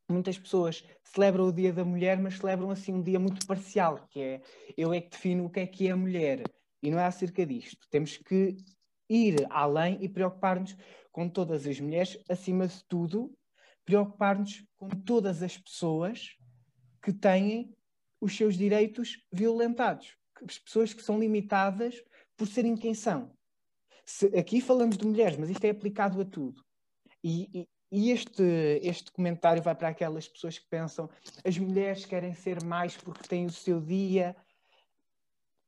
[0.08, 4.20] muitas pessoas celebram o Dia da Mulher, mas celebram assim um dia muito parcial, que
[4.20, 4.42] é
[4.76, 6.42] eu é que defino o que é que é a mulher.
[6.82, 7.86] E não é acerca disto.
[7.90, 8.56] Temos que
[9.08, 10.76] ir além e preocupar-nos
[11.10, 13.32] com todas as mulheres, acima de tudo,
[13.84, 16.36] preocupar-nos com todas as pessoas
[17.02, 17.72] que têm
[18.20, 20.16] os seus direitos violentados,
[20.48, 22.02] as pessoas que são limitadas
[22.36, 23.32] por serem quem são.
[24.04, 26.63] Se, aqui falamos de mulheres, mas isto é aplicado a tudo.
[27.24, 28.42] E, e, e este,
[28.82, 31.08] este comentário vai para aquelas pessoas que pensam
[31.42, 34.36] as mulheres querem ser mais porque têm o seu dia.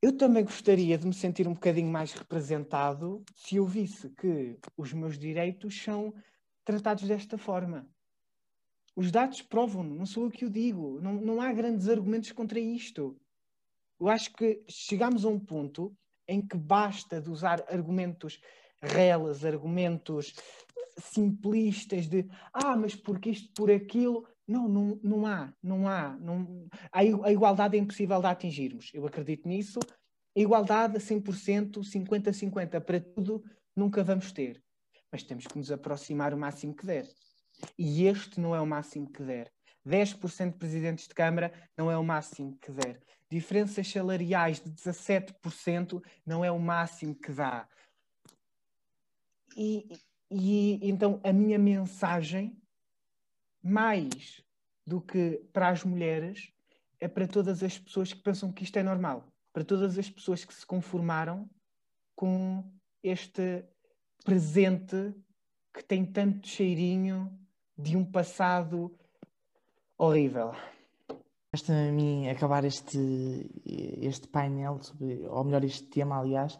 [0.02, 4.92] Eu também gostaria de me sentir um bocadinho mais representado se eu visse que os
[4.92, 6.12] meus direitos são
[6.62, 7.88] tratados desta forma.
[8.94, 11.00] Os dados provam, não sou eu que o digo.
[11.00, 13.18] Não, não há grandes argumentos contra isto.
[13.98, 15.96] Eu acho que chegamos a um ponto
[16.28, 18.40] em que basta de usar argumentos
[18.86, 20.34] reles, argumentos
[20.98, 24.26] simplistas de ah, mas porque isto, por aquilo.
[24.48, 26.16] Não, não, não há, não há.
[26.20, 26.68] Não...
[26.92, 28.90] A igualdade é impossível de atingirmos.
[28.94, 29.80] Eu acredito nisso.
[30.36, 33.42] A igualdade a 100%, 50-50 para tudo,
[33.74, 34.62] nunca vamos ter.
[35.10, 37.08] Mas temos que nos aproximar o máximo que der.
[37.76, 39.50] E este não é o máximo que der.
[39.86, 43.00] 10% de presidentes de Câmara não é o máximo que der.
[43.30, 47.68] Diferenças salariais de 17% não é o máximo que dá.
[49.56, 49.88] E,
[50.30, 52.60] e então a minha mensagem,
[53.62, 54.44] mais
[54.86, 56.52] do que para as mulheres,
[57.00, 60.44] é para todas as pessoas que pensam que isto é normal, para todas as pessoas
[60.44, 61.48] que se conformaram
[62.14, 62.62] com
[63.02, 63.64] este
[64.24, 65.14] presente
[65.72, 67.38] que tem tanto cheirinho
[67.76, 68.96] de um passado
[69.98, 70.52] horrível.
[71.52, 72.98] Esta a mim acabar este,
[73.64, 76.58] este painel, sobre, ou melhor, este tema, aliás,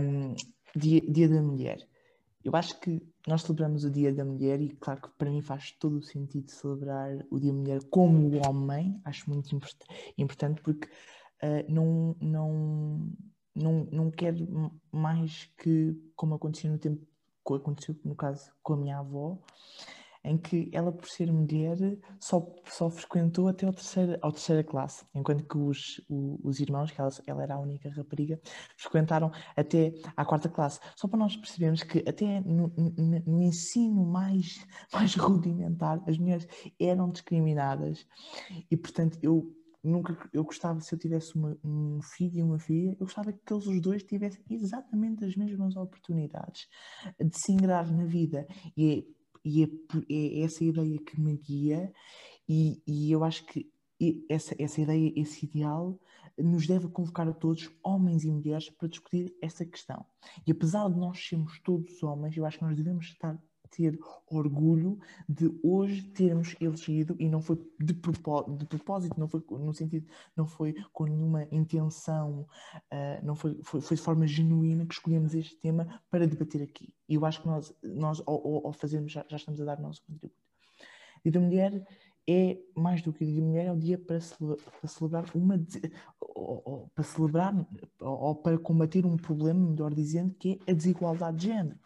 [0.00, 0.34] um,
[0.76, 1.86] dia, dia da Mulher.
[2.46, 5.72] Eu acho que nós celebramos o Dia da Mulher e, claro, que para mim faz
[5.72, 9.00] todo o sentido celebrar o Dia da Mulher como homem.
[9.04, 9.58] Acho muito
[10.16, 10.86] importante porque
[11.42, 13.12] uh, não, não,
[13.52, 17.04] não, não quero mais que, como aconteceu no tempo,
[17.44, 19.36] aconteceu no caso com a minha avó,
[20.26, 21.76] em que ela, por ser mulher,
[22.18, 26.90] só, só frequentou até ao terceira, ao terceira classe, enquanto que os, os, os irmãos,
[26.90, 28.40] que ela, ela, era a única rapariga,
[28.76, 30.80] frequentaram até à quarta classe.
[30.96, 36.46] Só para nós percebermos que até no, no, no ensino mais, mais rudimentar, as mulheres
[36.80, 38.06] eram discriminadas
[38.70, 39.54] e, portanto, eu
[39.86, 43.52] nunca eu gostava se eu tivesse uma, um filho e uma filha eu gostava que
[43.52, 46.66] eles os dois tivessem exatamente as mesmas oportunidades
[47.20, 48.46] de se ingrar na vida
[48.76, 49.15] e é
[49.46, 49.68] e é,
[50.10, 51.92] é essa ideia que me guia,
[52.48, 53.70] e, e eu acho que
[54.28, 55.98] essa, essa ideia, esse ideal,
[56.36, 60.04] nos deve convocar a todos, homens e mulheres, para discutir essa questão.
[60.46, 64.98] E apesar de nós sermos todos homens, eu acho que nós devemos estar ter orgulho
[65.28, 70.06] de hoje termos elegido e não foi de, propósito, de propósito não foi no sentido,
[70.36, 72.46] não foi com nenhuma intenção,
[72.92, 76.92] uh, não foi, foi, foi, de forma genuína que escolhemos este tema para debater aqui.
[77.08, 79.82] E eu acho que nós, nós ao, ao fazermos, já, já, estamos a dar o
[79.82, 80.34] nosso contributo.
[81.22, 81.86] Dia da Mulher
[82.28, 85.60] é mais do que o Dia da Mulher, é o dia para, para celebrar uma
[86.20, 87.54] ou, ou, para celebrar
[88.00, 91.78] ou, ou para combater um problema, melhor dizendo, que é a desigualdade de género.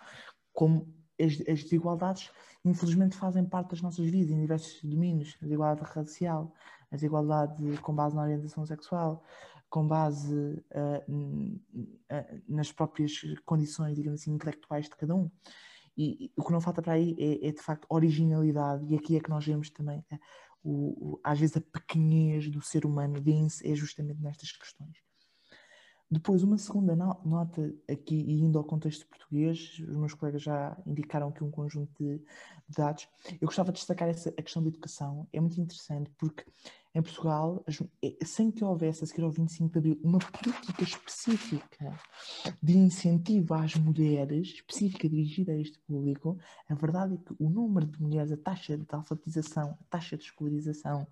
[0.52, 2.30] Como as, as, desigualdades,
[2.64, 5.36] infelizmente, fazem parte das nossas vidas em diversos domínios.
[5.40, 6.54] A desigualdade racial,
[6.90, 9.24] a desigualdade com base na orientação sexual,
[9.68, 11.60] com base uh,
[12.48, 15.30] nas próprias condições, digamos assim, intelectuais de cada um.
[15.96, 19.16] E, e o que não falta para aí é, é, de facto originalidade, e aqui
[19.16, 20.18] é que nós vemos também, uh,
[20.62, 24.98] o, o, às vezes, a pequenez do ser humano vence é justamente nestas questões.
[26.10, 31.44] Depois, uma segunda nota aqui, indo ao contexto português, os meus colegas já indicaram aqui
[31.44, 33.06] um conjunto de, de dados.
[33.40, 35.28] Eu gostava de destacar essa, a questão da educação.
[35.32, 36.44] É muito interessante porque
[36.92, 37.64] em Portugal,
[38.02, 41.96] é, sem que houvesse, a seguir ao 25 de Abril, uma política específica
[42.60, 46.36] de incentivo às mulheres, específica dirigida a este público,
[46.68, 50.24] a verdade é que o número de mulheres, a taxa de alfabetização, a taxa de
[50.24, 51.06] escolarização,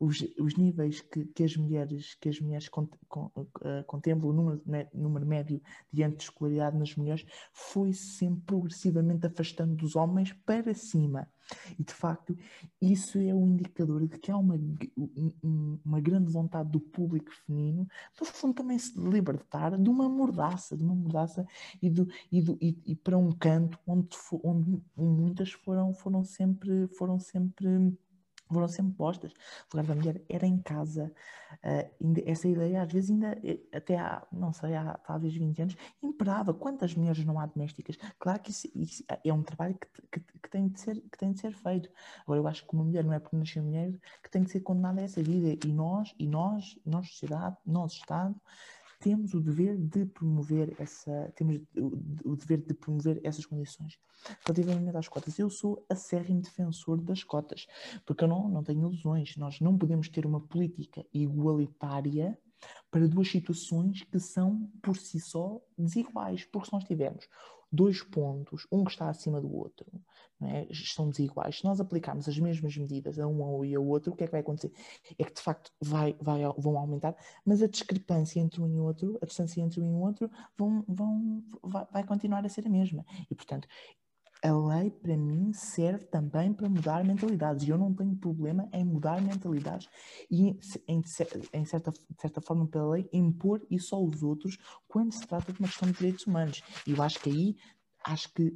[0.00, 4.32] os, os níveis que, que, as mulheres, que as mulheres cont, con, uh, contemplam, o
[4.32, 4.62] número,
[4.94, 5.60] número médio
[5.92, 11.28] de escolaridade nas mulheres, foi sempre progressivamente afastando dos homens para cima.
[11.78, 12.36] E de facto,
[12.80, 14.56] isso é um indicador de que há uma,
[15.84, 17.88] uma grande vontade do público feminino,
[18.20, 21.46] no fundo, também se libertar de uma mordaça, de uma mordaça
[21.80, 26.86] e, do, e, do, e, e para um canto onde, onde muitas foram, foram sempre.
[26.88, 27.96] Foram sempre
[28.54, 29.32] foram sempre postas.
[29.32, 31.12] O lugar da mulher era em casa.
[31.64, 35.76] Uh, essa ideia, às vezes, ainda eh, até há, não sei, há talvez 20 anos,
[36.02, 36.52] imperava.
[36.52, 37.96] Quantas mulheres não há domésticas?
[38.18, 41.32] Claro que isso, isso é um trabalho que, que, que, tem de ser, que tem
[41.32, 41.90] de ser feito.
[42.22, 43.92] Agora, eu acho que uma mulher não é porque nasceu mulher
[44.22, 45.58] que tem de ser condenada a essa vida.
[45.66, 48.34] E nós, e nós, nós sociedade, nós Estado,
[48.98, 53.98] temos o dever de promover essa, temos o, dever de promover essas condições.
[54.44, 57.66] Relativamente às cotas, eu sou acérrimo defensor das cotas,
[58.04, 59.36] porque eu não, não tenho ilusões.
[59.36, 62.38] Nós não podemos ter uma política igualitária
[62.90, 67.28] para duas situações que são por si só desiguais, porque se nós tivermos
[67.70, 69.86] dois pontos, um que está acima do outro,
[70.42, 70.66] é?
[70.70, 71.58] estão desiguais.
[71.58, 74.32] Se nós aplicarmos as mesmas medidas a um e ao outro, o que é que
[74.32, 74.72] vai acontecer?
[75.18, 79.18] É que de facto vai, vai, vão aumentar, mas a discrepância entre um e outro,
[79.20, 83.04] a distância entre um e outro, vão, vão, vai, vai continuar a ser a mesma.
[83.30, 83.68] E portanto,
[84.42, 87.66] a lei, para mim, serve também para mudar mentalidades.
[87.66, 89.88] E eu não tenho problema em mudar mentalidades
[90.30, 91.02] e, em,
[91.52, 95.58] em certa, de certa forma, pela lei, impor isso aos outros quando se trata de
[95.58, 96.62] uma questão de direitos humanos.
[96.86, 97.56] E eu acho que aí
[98.08, 98.52] acho que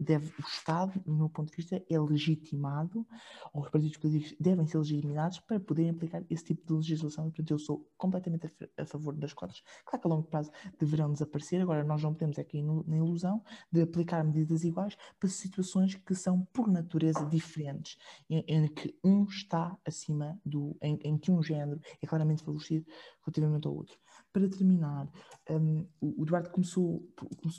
[0.00, 3.06] deve, o Estado, do meu ponto de vista, é legitimado,
[3.52, 7.26] ou os partidos políticos devem ser legitimados para poderem aplicar esse tipo de legislação.
[7.26, 9.62] E, portanto, eu sou completamente a, a, favor das cotas.
[9.84, 13.80] Claro que a longo prazo deverão desaparecer, agora nós não podemos aqui na ilusão de
[13.80, 17.96] aplicar medidas iguais para situações que são, por natureza, diferentes,
[18.28, 20.76] em, em que um está acima do.
[20.82, 22.86] Em, em que um género é claramente favorecido
[23.24, 23.96] relativamente ao outro.
[24.36, 25.10] Para terminar,
[25.48, 27.02] um, o Eduardo começou,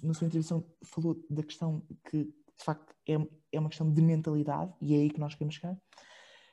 [0.03, 3.15] na sua intervenção, falou da questão que, de facto, é,
[3.51, 5.75] é uma questão de mentalidade, e é aí que nós queremos chegar.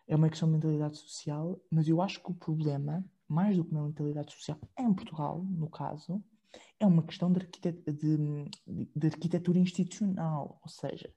[0.08, 3.72] É uma questão de mentalidade social, mas eu acho que o problema, mais do que
[3.72, 6.24] uma mentalidade social, em Portugal, no caso,
[6.80, 8.16] É uma questão de, arquitet de,
[8.96, 11.12] de arquitetura institucional, ou seja,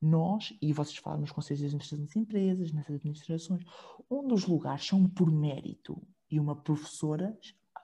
[0.00, 3.64] nós, e vocês falam nos conselhos de administração das empresas, nas administrações,
[4.08, 7.36] onde os lugares são por mérito e uma professora,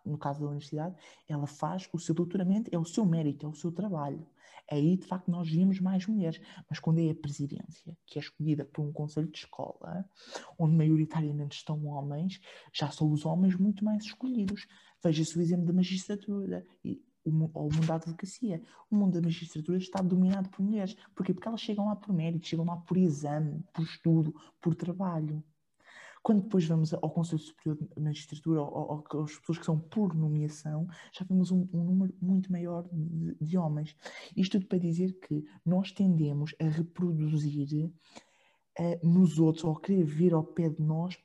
[0.05, 0.97] no caso da universidade,
[1.29, 4.27] ela faz o seu doutoramento, é o seu mérito, é o seu trabalho.
[4.71, 6.41] Aí, de facto, nós vimos mais mulheres.
[6.69, 10.05] Mas quando é a presidência, que é escolhida por um conselho de escola,
[10.59, 12.41] onde maioritariamente estão homens,
[12.73, 14.67] já são os homens muito mais escolhidos.
[15.03, 16.65] Veja-se o exemplo da magistratura.
[16.85, 18.63] E o, o mundo da advocacia.
[18.91, 20.97] O mundo da magistratura está dominado por mulheres.
[21.15, 21.35] Porquê?
[21.35, 25.43] Porque elas chegam lá por mérito, chegam lá por exame, por estudo, por trabalho.
[26.23, 30.15] Quando depois vamos ao Conselho Superior de Magistratura, ou, ou, às pessoas que são por
[30.15, 33.97] nomeação, já vemos um, um número muito maior de, de homens.
[34.37, 37.67] Isto tudo para dizer que nós tendemos a reproduzir
[39.03, 41.17] nos outros ou querer vir ao pé de nós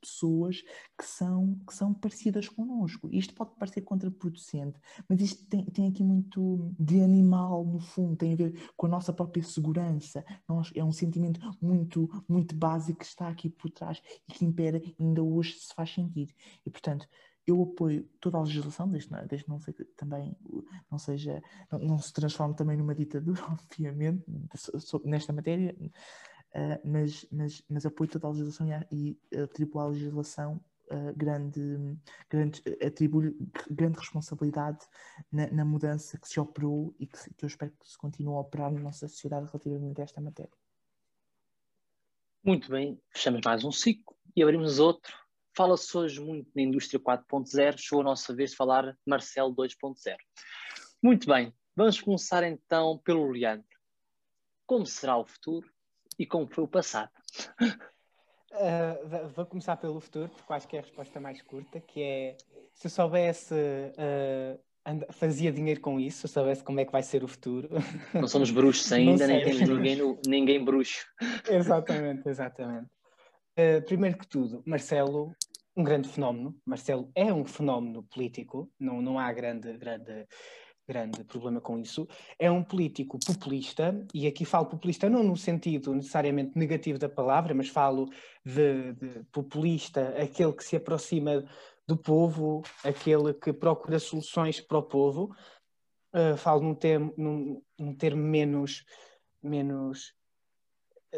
[0.00, 0.62] pessoas
[0.96, 3.08] que são, que são parecidas connosco.
[3.10, 4.78] Isto pode parecer contraproducente,
[5.08, 8.90] mas isto tem, tem aqui muito de animal no fundo, tem a ver com a
[8.90, 10.24] nossa própria segurança.
[10.48, 14.80] Nós, é um sentimento muito, muito básico que está aqui por trás e que impera
[14.98, 16.34] ainda hoje se faz sentir.
[16.64, 17.08] E portanto,
[17.46, 20.36] eu apoio toda a legislação, desde, desde não sei também
[20.90, 24.24] não seja, não, não, se transforme também numa ditadura, obviamente,
[25.04, 25.76] nesta matéria,
[26.54, 31.60] uh, mas, mas, mas apoio toda a legislação e, e atribuo à legislação uh, grande,
[32.28, 33.34] grande, atribuo
[33.70, 34.84] grande responsabilidade
[35.30, 38.40] na, na, mudança que se operou e que, que eu espero que se continue a
[38.40, 40.52] operar na nossa sociedade relativamente a esta matéria.
[42.44, 45.16] Muito bem, fechamos mais um ciclo e abrimos outro.
[45.54, 50.16] Fala-se hoje muito na indústria 4.0, chegou a nossa vez de falar Marcelo 2.0.
[51.02, 53.68] Muito bem, vamos começar então pelo Leandro.
[54.66, 55.70] Como será o futuro
[56.18, 57.10] e como foi o passado?
[58.52, 62.36] Uh, vou começar pelo futuro, porque acho que é a resposta mais curta, que é
[62.74, 67.02] se eu soubesse uh, fazia dinheiro com isso, se eu soubesse como é que vai
[67.02, 67.68] ser o futuro.
[68.14, 71.06] Não somos bruxos ainda, nem temos ninguém, no, ninguém bruxo.
[71.48, 72.88] Exatamente, exatamente.
[73.58, 75.34] Uh, primeiro que tudo, Marcelo,
[75.76, 76.54] um grande fenómeno.
[76.66, 80.26] Marcelo é um fenómeno político, não, não há grande, grande
[80.88, 82.06] grande problema com isso.
[82.38, 87.54] É um político populista, e aqui falo populista não no sentido necessariamente negativo da palavra,
[87.54, 88.08] mas falo
[88.44, 91.44] de, de populista, aquele que se aproxima
[91.86, 95.34] do povo, aquele que procura soluções para o povo.
[96.14, 98.84] Uh, falo num termo, num, num termo menos,
[99.42, 100.14] menos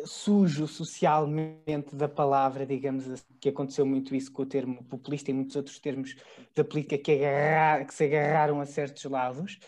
[0.05, 5.35] sujo socialmente da palavra, digamos assim, que aconteceu muito isso com o termo populista e
[5.35, 6.17] muitos outros termos
[6.55, 9.59] da política que, agarrar, que se agarraram a certos lados.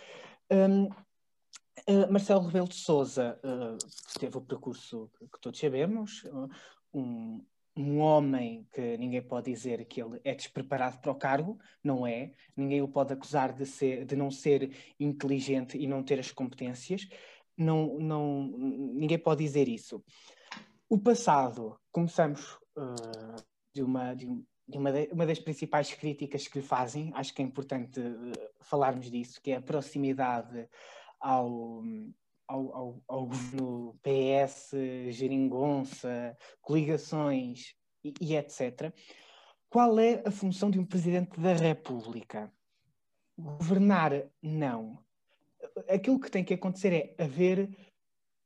[0.50, 6.24] Um, uh, Marcelo Rebelo de Sousa uh, teve o percurso que, todos sabemos,
[6.92, 7.44] um,
[7.76, 12.32] um homem que ninguém pode dizer que ele é despreparado para o cargo, não é.
[12.56, 17.06] Ninguém o pode acusar de, ser, de não ser inteligente e não ter as competências
[17.56, 20.04] não, não, ninguém pode dizer isso.
[20.88, 23.42] O passado, começamos uh,
[23.74, 24.26] de, uma, de,
[24.76, 29.10] uma, de, uma das principais críticas que lhe fazem, acho que é importante uh, falarmos
[29.10, 30.68] disso, que é a proximidade
[31.18, 31.82] ao,
[32.46, 34.72] ao, ao, ao governo PS,
[35.10, 38.92] geringonça, coligações e, e etc.
[39.68, 42.52] Qual é a função de um presidente da República?
[43.36, 45.04] Governar, não
[45.88, 47.68] aquilo que tem que acontecer é haver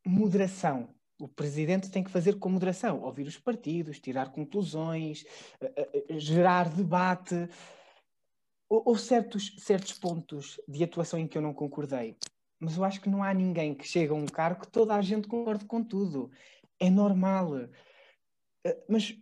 [0.07, 0.95] moderação.
[1.21, 5.25] O presidente tem que fazer com moderação, ouvir os partidos, tirar conclusões,
[6.17, 7.49] gerar debate.
[8.69, 12.17] Houve certos, certos pontos de atuação em que eu não concordei,
[12.59, 15.03] mas eu acho que não há ninguém que chegue a um cargo que toda a
[15.03, 16.31] gente concorde com tudo.
[16.79, 17.69] É normal.
[18.65, 19.15] Eh, mas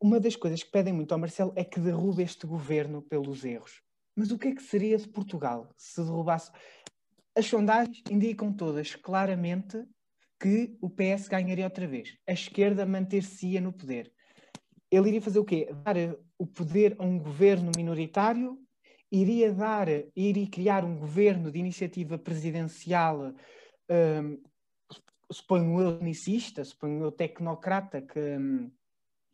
[0.00, 3.80] uma das coisas que pedem muito ao Marcelo é que derrube este governo pelos erros.
[4.16, 6.50] Mas o que é que seria de Portugal se derrubasse?
[7.36, 9.84] As sondagens indicam todas claramente
[10.40, 12.16] que o PS ganharia outra vez.
[12.28, 14.12] A esquerda manter-se-ia no poder.
[14.90, 15.68] Ele iria fazer o quê?
[15.82, 15.96] Dar
[16.38, 18.58] o poder a um governo minoritário,
[19.10, 23.32] iria dar, iria criar um governo de iniciativa presidencial,
[23.90, 24.42] um,
[25.30, 28.70] suponho eu, unicista, suponho eu, tecnocrata, que, um,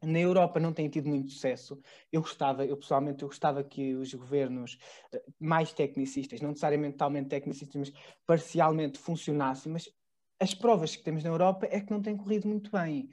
[0.02, 1.80] na Europa não tem tido muito sucesso.
[2.10, 4.78] Eu gostava, eu pessoalmente, eu gostava que os governos
[5.12, 7.92] eh, mais tecnicistas, não necessariamente totalmente tecnicistas, mas
[8.26, 9.88] parcialmente funcionassem, mas
[10.40, 13.10] as provas que temos na Europa é que não tem corrido muito bem.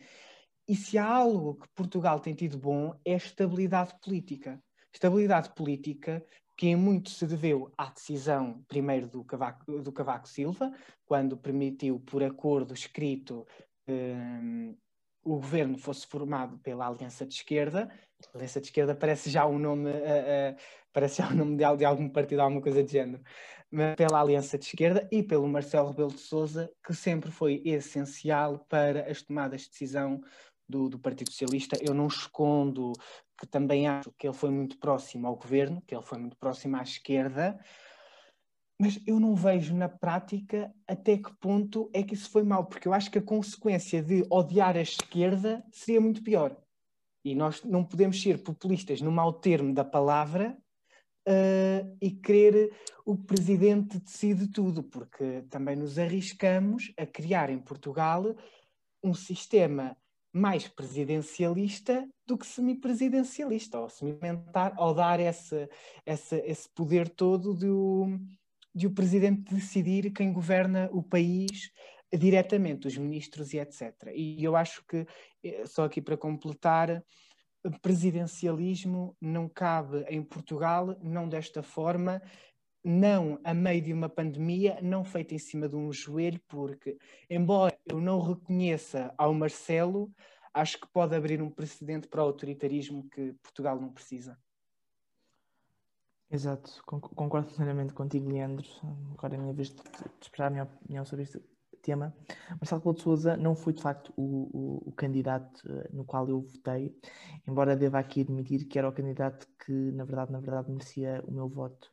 [0.67, 4.61] E se há algo que Portugal tem tido bom é estabilidade política.
[4.93, 6.25] Estabilidade política
[6.57, 10.73] que em muito se deveu à decisão, primeiro, do Cavaco, do Cavaco Silva,
[11.05, 13.45] quando permitiu, por acordo escrito,
[13.87, 14.75] um,
[15.27, 17.91] o governo fosse formado pela Aliança de Esquerda.
[18.33, 20.55] A Aliança de Esquerda parece já um nome, uh, uh,
[20.93, 23.21] parece já um nome de, de, algum partido, alguma coisa de género.
[23.69, 28.65] Mas pela Aliança de Esquerda e pelo Marcelo Rebelo de Sousa, que sempre foi essencial
[28.69, 30.21] para as tomadas de decisão
[30.67, 31.77] do, do Partido Socialista.
[31.81, 32.93] Eu não escondo
[33.37, 36.77] que também acho que ele foi muito próximo ao governo, que ele foi muito próximo
[36.77, 37.59] à esquerda,
[38.79, 42.87] mas eu não vejo na prática até que ponto é que isso foi mal, porque
[42.87, 46.55] eu acho que a consequência de odiar a esquerda seria muito pior.
[47.25, 50.55] E nós não podemos ser populistas no mau termo da palavra
[51.27, 52.71] uh, e querer
[53.03, 58.35] o presidente decide tudo, porque também nos arriscamos a criar em Portugal
[59.03, 59.97] um sistema
[60.31, 65.67] mais presidencialista do que semipresidencialista, ou semimentar, dar esse,
[66.05, 68.19] esse, esse poder todo do,
[68.77, 71.71] de o presidente decidir quem governa o país
[72.13, 74.13] diretamente, os ministros e etc.
[74.13, 75.05] E eu acho que,
[75.43, 77.03] eh, só aqui para completar,
[77.81, 82.21] presidencialismo não cabe em Portugal, não desta forma,
[82.83, 86.97] não a meio de uma pandemia, não feita em cima de um joelho, porque,
[87.29, 90.11] embora eu não reconheça ao Marcelo,
[90.53, 94.37] acho que pode abrir um precedente para o autoritarismo que Portugal não precisa.
[96.29, 98.67] Exato, concordo plenamente contigo, Leandro.
[99.13, 99.81] Agora é a minha vez de,
[100.21, 101.41] esperar a minha opinião sobre este
[101.81, 102.13] tema.
[102.49, 106.41] Marcelo Couto Souza não foi de facto o, o, o, candidato eh, no qual eu
[106.41, 106.93] votei,
[107.47, 111.31] embora deva aqui admitir que era o candidato que, na verdade, na verdade, merecia o
[111.31, 111.89] meu voto.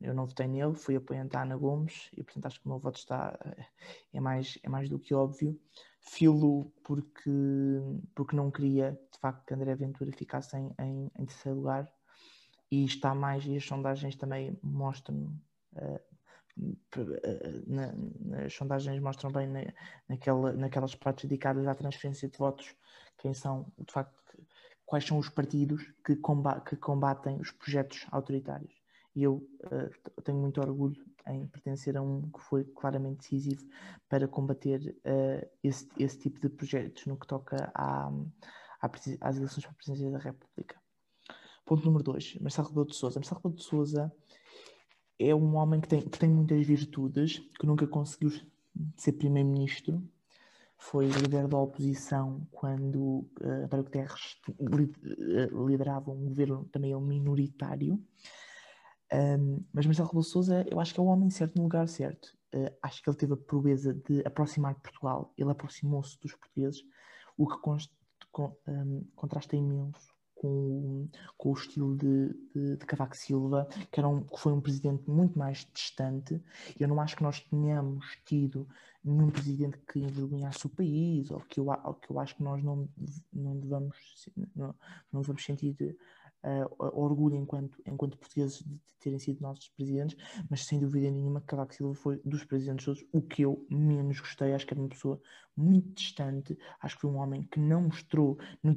[0.00, 2.78] Eu não votei nele, fui apoiante a Ana Gomes e, portanto, acho que o meu
[2.78, 3.66] voto está, eh,
[4.14, 5.60] é, mais, é mais do que óbvio.
[6.00, 7.30] Filo porque,
[8.14, 11.92] porque não queria, de facto, que André Ventura ficasse em, em, em terceiro lugar
[12.70, 15.34] e está mais, e as sondagens também mostram,
[15.74, 16.00] uh,
[17.66, 19.60] na, as sondagens mostram bem na,
[20.08, 22.74] naquela, naquelas partes dedicadas à transferência de votos,
[23.18, 24.14] quem são, de facto,
[24.86, 28.74] quais são os partidos que, combatem, que combatem os projetos autoritários.
[29.14, 33.64] E eu uh, tenho muito orgulho em pertencer a um que foi claramente decisivo
[34.08, 38.08] para combater uh, esse, esse tipo de projetos no que toca à,
[38.80, 38.90] à,
[39.20, 40.79] às eleições para a presidência da República.
[41.70, 43.20] Ponto número 2, Marcelo Rebelo de Sousa.
[43.20, 44.12] Marcelo Rebelo de Sousa
[45.16, 48.32] é um homem que tem, que tem muitas virtudes, que nunca conseguiu
[48.96, 50.02] ser primeiro-ministro,
[50.76, 58.04] foi líder da oposição quando uh, António Guterres eh, liderava um governo também minoritário.
[59.12, 62.36] Um, mas Marcelo Rebelo Sousa, eu acho que é o homem certo no lugar certo.
[62.52, 65.32] Uh, acho que ele teve a proeza de aproximar Portugal.
[65.38, 66.82] Ele aproximou-se dos portugueses,
[67.38, 67.76] o que con,
[68.66, 74.22] um, contrasta imenso com, com o estilo de, de, de Cavaco Silva, que, era um,
[74.22, 76.42] que foi um presidente muito mais distante.
[76.78, 78.66] Eu não acho que nós tenhamos tido
[79.04, 82.64] nenhum presidente que envergonhasse o país, ou que eu, ou que eu acho que nós
[82.64, 82.88] não,
[83.30, 83.98] não, devamos,
[84.56, 84.74] não,
[85.12, 85.76] não devemos sentir
[86.44, 90.16] uh, orgulho enquanto, enquanto portugueses de terem sido nossos presidentes,
[90.48, 94.52] mas sem dúvida nenhuma Cavaco Silva foi dos presidentes todos o que eu menos gostei.
[94.52, 95.20] Acho que era uma pessoa
[95.56, 98.74] muito distante, acho que foi um homem que não mostrou no,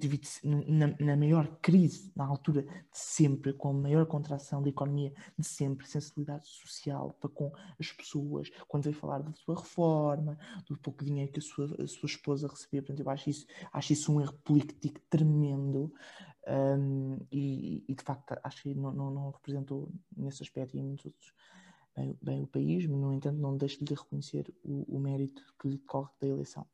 [0.68, 5.48] na, na maior crise, na altura de sempre, com a maior contração da economia de
[5.48, 10.38] sempre, sensibilidade social para com as pessoas, quando veio falar da sua reforma,
[10.68, 12.82] do pouco dinheiro que a sua, a sua esposa recebia.
[12.82, 15.94] Portanto, eu acho isso, acho isso um erro político tremendo.
[16.46, 20.84] Um, e, e, de facto acho que não, não, não, representou nesse aspecto e em
[20.84, 21.34] muitos outros
[21.96, 25.70] bem, bem o país, mas no entanto não deixo de reconhecer o, o, mérito que
[25.70, 26.66] lhe decorre da eleição.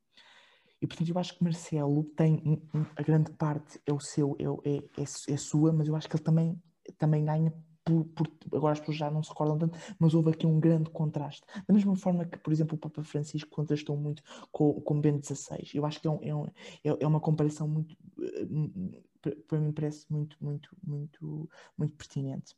[0.82, 4.78] E portanto eu acho que Marcelo tem a grande parte é o seu, é, é,
[4.78, 6.60] é, é sua, mas eu acho que ele também,
[6.98, 7.54] também ganha
[7.90, 8.28] por, por,
[8.58, 11.44] agora as pessoas já não se recordam tanto, mas houve aqui um grande contraste.
[11.68, 15.70] Da mesma forma que, por exemplo, o Papa Francisco contrastou muito com, com Bento XVI.
[15.74, 19.72] Eu acho que é, um, é, um, é, é uma comparação muito, eh, para mim
[19.72, 22.56] parece muito, muito, muito, muito pertinente.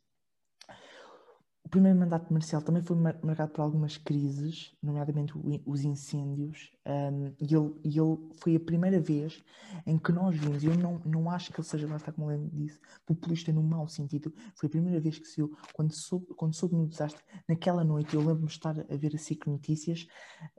[1.64, 5.34] O primeiro mandato de Marcelo também foi marcado por algumas crises, nomeadamente
[5.66, 9.41] os incêndios, um, e, ele, ele foi a primeira vez
[9.86, 12.32] em que nós vimos, e eu não, não acho que ele seja, lá está como
[12.32, 16.26] ele disse, populista no mau sentido, foi a primeira vez que se eu, quando soube,
[16.36, 20.07] quando soube no desastre, naquela noite, eu lembro-me de estar a ver a SIC Notícias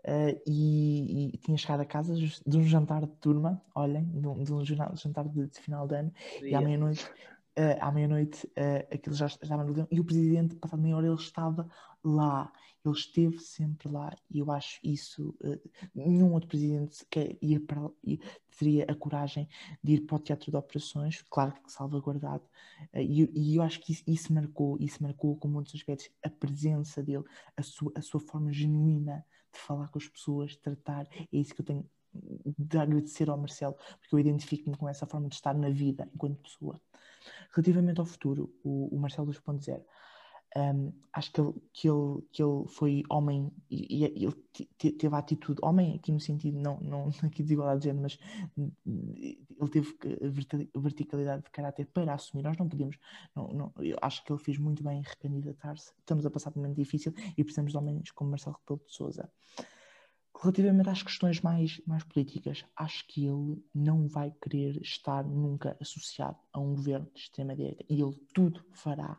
[0.07, 4.43] uh, e, e, tinha chegado a casa de um jantar de turma, olhem, de um,
[4.43, 7.11] de um jantar de, de final de ano, e à meia-noite
[7.59, 11.15] uh, à meia-noite uh, aquilo já estava no e o presidente, passado meia hora, ele
[11.17, 11.69] estava
[12.03, 12.53] lá,
[12.85, 17.89] ele esteve sempre lá e eu acho isso, uh, nenhum outro presidente que ia para,
[18.03, 18.19] ia,
[18.59, 19.49] teria a coragem
[19.83, 22.45] de ir para o teatro de operações, claro que salvaguardado,
[22.95, 27.03] e, e, eu acho que isso, isso, marcou, isso marcou com muitos aspectos a presença
[27.03, 27.25] dele,
[27.57, 31.55] a sua, a sua forma genuína de falar com as pessoas, de tratar, é isso
[31.55, 31.89] que eu tenho
[32.59, 36.43] de agradecer ao Marcelo, porque eu identifico-me com essa forma de estar na vida enquanto
[36.43, 36.81] pessoa.
[37.55, 39.83] Relativamente ao futuro, o, o Marcelo 2.0,
[40.55, 44.35] um, acho que ele, que, ele, que ele foi homem e, e ele
[44.77, 48.19] teve a atitude, homem aqui no sentido, não, não aqui de igualdade de género, mas
[48.55, 49.97] ele teve
[50.75, 52.43] verticalidade de caráter para assumir.
[52.43, 52.99] Nós não podemos,
[53.35, 55.93] não, não, eu acho que ele fez muito bem em recandidatar-se.
[55.99, 58.95] Estamos a passar por um momento difícil e precisamos de homens como Marcelo Rebelo de
[58.95, 59.31] Souza.
[60.43, 66.37] Relativamente às questões mais, mais políticas, acho que ele não vai querer estar nunca associado
[66.53, 67.85] a um governo de extrema-direita.
[67.89, 69.17] E ele tudo fará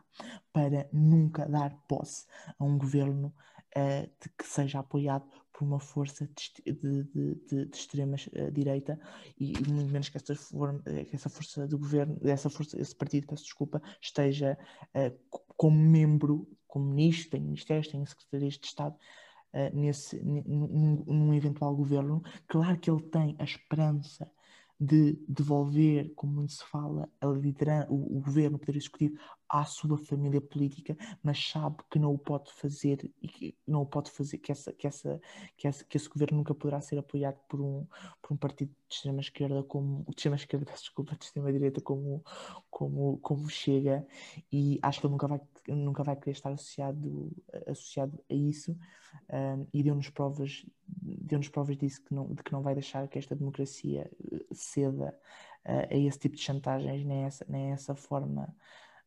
[0.52, 2.26] para nunca dar posse
[2.58, 3.34] a um governo
[3.74, 9.00] uh, de, que seja apoiado por uma força de, de, de, de extrema-direita
[9.40, 12.94] e, e, muito menos que essa, for, que essa força do governo, essa força, esse
[12.94, 14.58] partido, peço desculpa, esteja
[14.94, 18.94] uh, como membro, como ministro, tem ministérios, tem secretarias de Estado
[19.54, 24.30] uh, nesse, num, num, eventual governo, claro que ele tem a esperança
[24.78, 29.16] de devolver, como muito se fala, a liderança, o, o governo, o poder executivo,
[29.48, 33.86] à sua família política, mas sabe que não o pode fazer e que não o
[33.86, 35.20] pode fazer, que, essa, que, essa,
[35.56, 37.86] que, essa, que esse governo nunca poderá ser apoiado por um,
[38.20, 42.24] por um partido de extrema esquerda como de extrema esquerda, desculpa, de extrema direita como,
[42.68, 44.04] como, como chega.
[44.52, 45.40] E acho que ele nunca vai,
[45.72, 47.30] nunca vai querer estar associado,
[47.66, 48.76] associado a isso
[49.30, 53.18] um, e deu-nos provas, deu-nos provas disso que não, de que não vai deixar que
[53.18, 55.18] esta democracia eh, ceda
[55.64, 58.54] uh, a esse tipo de chantagens, nem essa, nem essa forma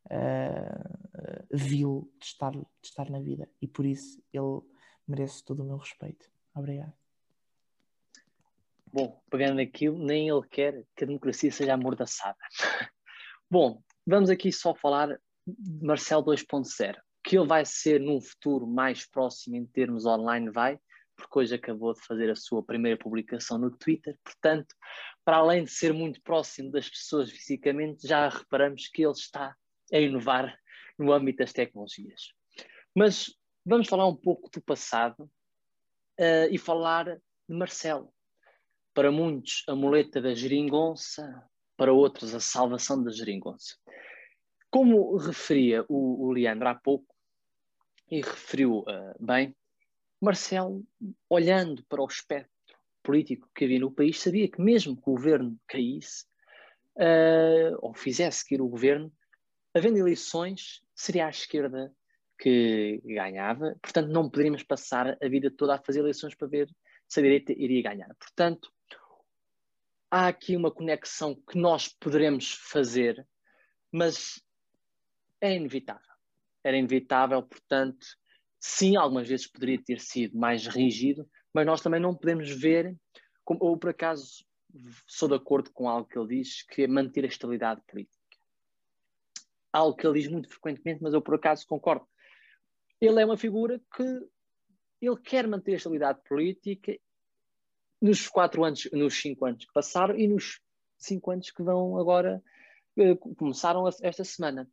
[0.05, 4.61] uh, vil de estar, de estar na vida e por isso ele
[5.07, 6.29] merece todo o meu respeito.
[6.55, 6.93] Obrigado.
[8.91, 12.37] Bom, pegando aquilo, nem ele quer que a democracia seja amordaçada.
[13.49, 15.19] Bom, vamos aqui só falar
[15.81, 16.97] Marcel 2.0.
[17.23, 20.79] Que ele vai ser num futuro mais próximo em termos online, vai,
[21.15, 24.17] porque hoje acabou de fazer a sua primeira publicação no Twitter.
[24.23, 24.73] Portanto,
[25.25, 29.55] para além de ser muito próximo das pessoas fisicamente, já reparamos que ele está
[29.91, 30.57] a inovar
[30.97, 32.33] no âmbito das tecnologias.
[32.95, 33.33] Mas
[33.65, 35.29] vamos falar um pouco do passado
[36.19, 38.13] uh, e falar de Marcelo.
[38.93, 41.43] Para muitos, a muleta da geringonça,
[41.75, 43.75] para outros, a salvação da geringonça.
[44.77, 47.11] Como referia o, o Leandro há pouco,
[48.11, 49.55] e referiu uh, bem,
[50.21, 50.85] Marcelo,
[51.27, 55.59] olhando para o espectro político que havia no país, sabia que mesmo que o governo
[55.67, 56.25] caísse,
[56.95, 59.11] uh, ou fizesse cair o governo,
[59.73, 61.91] havendo eleições, seria a esquerda
[62.37, 66.69] que ganhava, portanto, não poderíamos passar a vida toda a fazer eleições para ver
[67.07, 68.15] se a direita iria ganhar.
[68.19, 68.71] Portanto,
[70.11, 73.27] há aqui uma conexão que nós poderemos fazer,
[73.91, 74.39] mas
[75.41, 76.13] é inevitável.
[76.63, 78.05] Era inevitável, portanto,
[78.59, 82.95] sim, algumas vezes poderia ter sido mais rígido, mas nós também não podemos ver,
[83.43, 84.45] como, ou por acaso
[85.07, 88.17] sou de acordo com algo que ele diz, que é manter a estabilidade política
[89.77, 92.05] algo que ele diz muito frequentemente, mas eu por acaso concordo.
[92.99, 94.03] Ele é uma figura que
[95.01, 96.97] ele quer manter a estabilidade política
[98.01, 100.59] nos quatro anos, nos cinco anos que passaram e nos
[100.97, 102.41] cinco anos que vão agora
[102.97, 104.69] eh, começaram esta semana.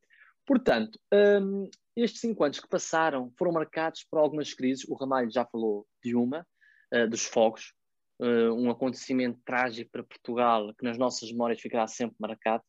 [0.47, 4.87] Portanto, um, estes cinco anos que passaram foram marcados por algumas crises.
[4.89, 6.47] O Ramalho já falou de uma,
[6.93, 7.73] uh, dos fogos,
[8.21, 12.63] uh, um acontecimento trágico para Portugal que nas nossas memórias ficará sempre marcado.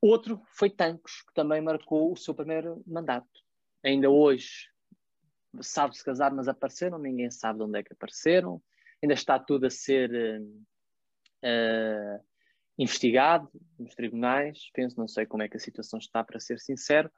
[0.00, 3.28] Outro foi Tancos, que também marcou o seu primeiro mandato.
[3.84, 4.68] Ainda hoje
[5.60, 8.62] sabe-se casar, mas apareceram, ninguém sabe de onde é que apareceram.
[9.02, 10.40] Ainda está tudo a ser
[11.44, 12.24] uh,
[12.78, 14.70] investigado nos tribunais.
[14.72, 17.10] Penso, não sei como é que a situação está, para ser sincero.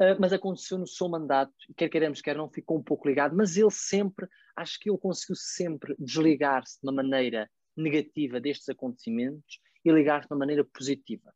[0.00, 3.56] Uh, mas aconteceu no seu mandato, quer queremos, quer não, ficou um pouco ligado, mas
[3.56, 9.92] ele sempre, acho que ele conseguiu sempre desligar-se de uma maneira negativa destes acontecimentos e
[9.92, 11.32] ligar-se de uma maneira positiva.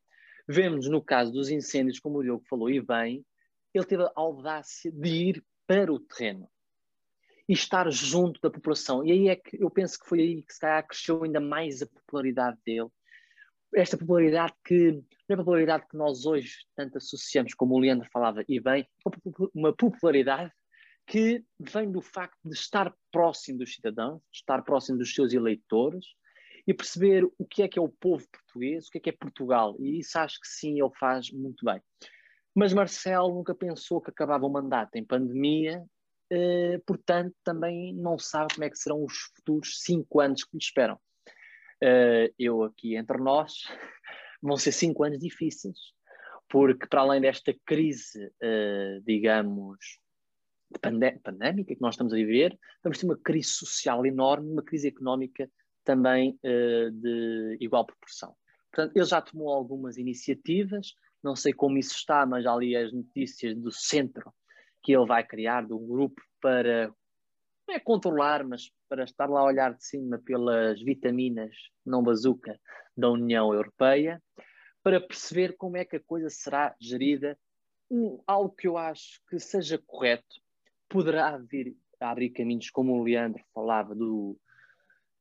[0.48, 3.24] Vemos no caso dos incêndios, como o Diogo falou e bem,
[3.72, 6.50] ele teve a audácia de ir para o terreno
[7.48, 9.04] e estar junto da população.
[9.04, 11.80] E aí é que eu penso que foi aí que se calhar cresceu ainda mais
[11.80, 12.88] a popularidade dele.
[13.74, 14.92] Esta popularidade que
[15.28, 18.86] não é popularidade que nós hoje tanto associamos, como o Leandro falava, e bem,
[19.54, 20.50] uma popularidade
[21.06, 26.04] que vem do facto de estar próximo dos cidadãos, estar próximo dos seus eleitores,
[26.66, 29.12] e perceber o que é que é o povo português, o que é que é
[29.12, 29.74] Portugal.
[29.80, 31.80] E isso acho que sim, ele faz muito bem.
[32.54, 35.82] Mas Marcelo nunca pensou que acabava o mandato em pandemia,
[36.30, 40.62] eh, portanto, também não sabe como é que serão os futuros cinco anos que lhe
[40.62, 41.00] esperam.
[41.80, 43.54] Eh, eu aqui entre nós,
[44.42, 45.78] vão ser cinco anos difíceis,
[46.48, 49.78] porque para além desta crise, eh, digamos,
[51.22, 55.50] pandémica que nós estamos a viver, vamos ter uma crise social enorme, uma crise económica
[55.84, 58.34] também uh, de igual proporção.
[58.70, 62.92] Portanto, ele já tomou algumas iniciativas, não sei como isso está, mas já li as
[62.92, 64.30] notícias do centro
[64.82, 66.92] que ele vai criar, do grupo para,
[67.68, 71.54] não é controlar, mas para estar lá a olhar de cima pelas vitaminas
[71.84, 72.58] não bazuca
[72.96, 74.22] da União Europeia,
[74.82, 77.38] para perceber como é que a coisa será gerida.
[77.90, 80.40] Um, algo que eu acho que seja correto,
[80.88, 84.38] poderá vir a abrir caminhos, como o Leandro falava, do,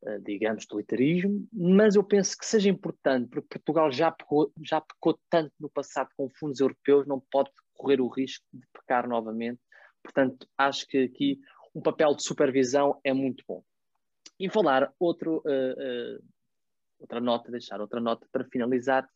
[0.04, 5.20] uh, digamos, totalitarismo, mas eu penso que seja importante, porque Portugal já pecou, já pecou
[5.30, 9.60] tanto no passado com fundos europeus, não pode correr o risco de pecar novamente.
[10.02, 11.40] Portanto, acho que aqui
[11.78, 13.64] um papel de supervisão é muito bom.
[14.40, 16.24] E falar outro, uh, uh,
[16.98, 19.08] outra nota, deixar outra nota para finalizar.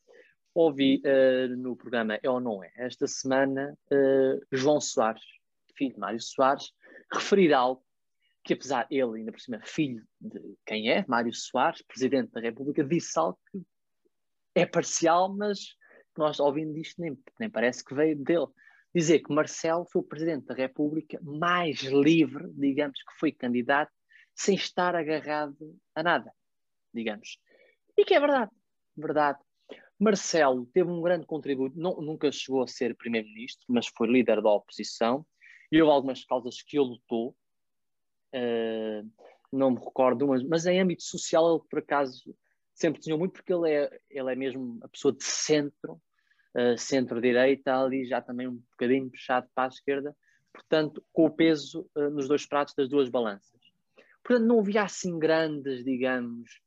[0.54, 3.76] Ouvi uh, no programa É ou Não É, esta semana,
[4.52, 5.24] João Soares,
[5.76, 6.72] filho de Mário Soares,
[7.12, 7.84] referir algo
[8.44, 12.84] que, apesar ele, ainda por cima, filho de quem é, Mário Soares, presidente da República,
[12.84, 13.64] disse algo que
[14.54, 15.76] é parcial, mas
[16.16, 18.48] nós ouvindo isto nem, nem parece que veio dele
[18.94, 23.92] dizer que Marcelo foi o presidente da República mais livre, digamos, que foi candidato,
[24.36, 26.32] sem estar agarrado a nada,
[26.94, 27.38] digamos.
[27.98, 28.52] E que é verdade,
[28.98, 29.40] verdade.
[30.00, 34.50] Marcelo teve um grande contributo, não, nunca chegou a ser primeiro-ministro, mas foi líder da
[34.50, 35.26] oposição,
[35.72, 37.36] e houve algumas causas que ele lutou,
[38.34, 39.12] uh,
[39.52, 42.36] não me recordo, mas, mas em âmbito social ele, por acaso,
[42.74, 46.02] sempre tinha muito, porque ele é, ele é mesmo a pessoa de centro,
[46.56, 50.16] uh, centro-direita, ali já também um bocadinho puxado para a esquerda,
[50.54, 53.60] portanto, com o peso uh, nos dois pratos das duas balanças.
[54.24, 56.62] Portanto, não havia assim grandes, digamos,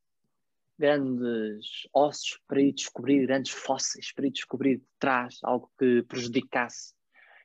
[0.78, 6.94] grandes ossos para ir descobrir, grandes fósseis para ir descobrir de trás algo que prejudicasse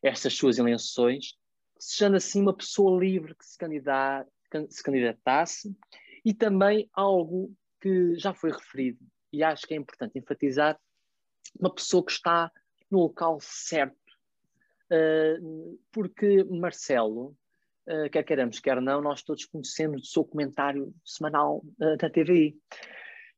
[0.01, 1.35] estas suas eleições,
[1.77, 3.57] sejando assim uma pessoa livre que se,
[4.69, 5.75] se candidatasse.
[6.25, 8.99] E também algo que já foi referido
[9.31, 10.79] e acho que é importante enfatizar
[11.57, 12.51] uma pessoa que está
[12.89, 13.95] no local certo.
[14.91, 17.35] Uh, porque Marcelo,
[17.87, 22.57] uh, quer queiramos, quer não, nós todos conhecemos o seu comentário semanal uh, da TVI.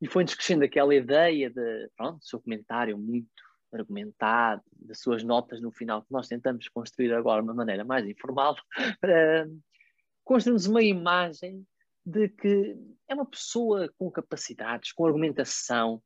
[0.01, 3.29] E foi-nos crescendo aquela ideia de, pronto, seu comentário muito
[3.73, 8.05] argumentado, das suas notas no final, que nós tentamos construir agora de uma maneira mais
[8.07, 9.61] informal, uh,
[10.23, 11.65] construímos uma imagem
[12.05, 12.75] de que
[13.07, 16.01] é uma pessoa com capacidades, com argumentação,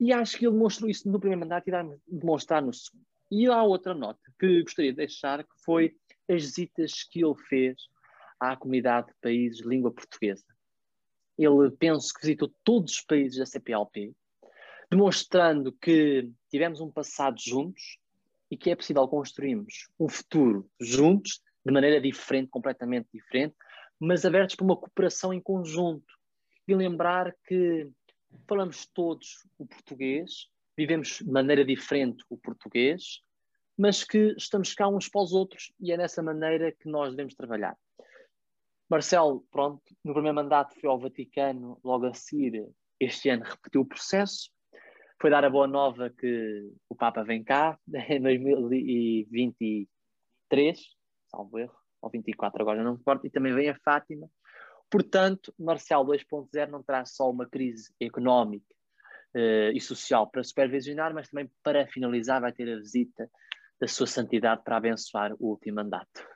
[0.00, 3.04] e acho que ele demonstrou isso no primeiro mandato e vai demonstrar no segundo.
[3.30, 5.96] E há outra nota que gostaria de deixar, que foi
[6.28, 7.76] as visitas que ele fez
[8.38, 10.44] à comunidade de países de língua portuguesa.
[11.36, 14.14] Ele, penso que visitou todos os países da CPLP,
[14.90, 17.98] demonstrando que tivemos um passado juntos
[18.50, 23.54] e que é possível construirmos um futuro juntos, de maneira diferente, completamente diferente,
[24.00, 26.06] mas abertos para uma cooperação em conjunto.
[26.66, 27.90] E lembrar que
[28.46, 33.20] falamos todos o português, vivemos de maneira diferente o português,
[33.76, 37.34] mas que estamos cá uns para os outros e é nessa maneira que nós devemos
[37.34, 37.76] trabalhar.
[38.90, 42.66] Marcelo, pronto, no primeiro mandato foi ao Vaticano, logo a seguir,
[42.98, 44.50] este ano repetiu o processo,
[45.20, 50.80] foi dar a boa nova que o Papa vem cá em 2023,
[51.30, 54.26] salvo erro, ou 24 agora não me importa, e também vem a Fátima,
[54.90, 58.74] Portanto, Marcial 2.0 não traz só uma crise económica
[59.34, 63.30] uh, e social para supervisionar, mas também para finalizar vai ter a visita
[63.80, 66.26] da sua santidade para abençoar o último mandato.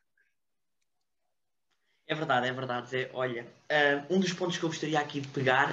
[2.07, 2.97] É verdade, é verdade.
[2.97, 5.73] É, olha, uh, um dos pontos que eu gostaria aqui de pegar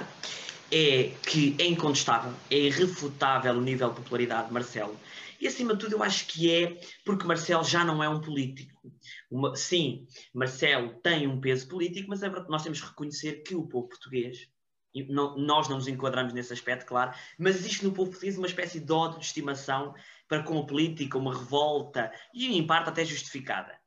[0.72, 4.96] é que é incontestável, é irrefutável o nível de popularidade de Marcelo.
[5.40, 8.92] E acima de tudo, eu acho que é porque Marcelo já não é um político.
[9.30, 13.54] Uma, sim, Marcelo tem um peso político, mas é verdade, nós temos que reconhecer que
[13.54, 14.50] o povo português,
[15.08, 18.80] não, nós não nos enquadramos nesse aspecto, claro, mas existe no povo português uma espécie
[18.80, 19.94] de ódio de estimação
[20.28, 23.78] para com a política, uma revolta, e em parte até justificada.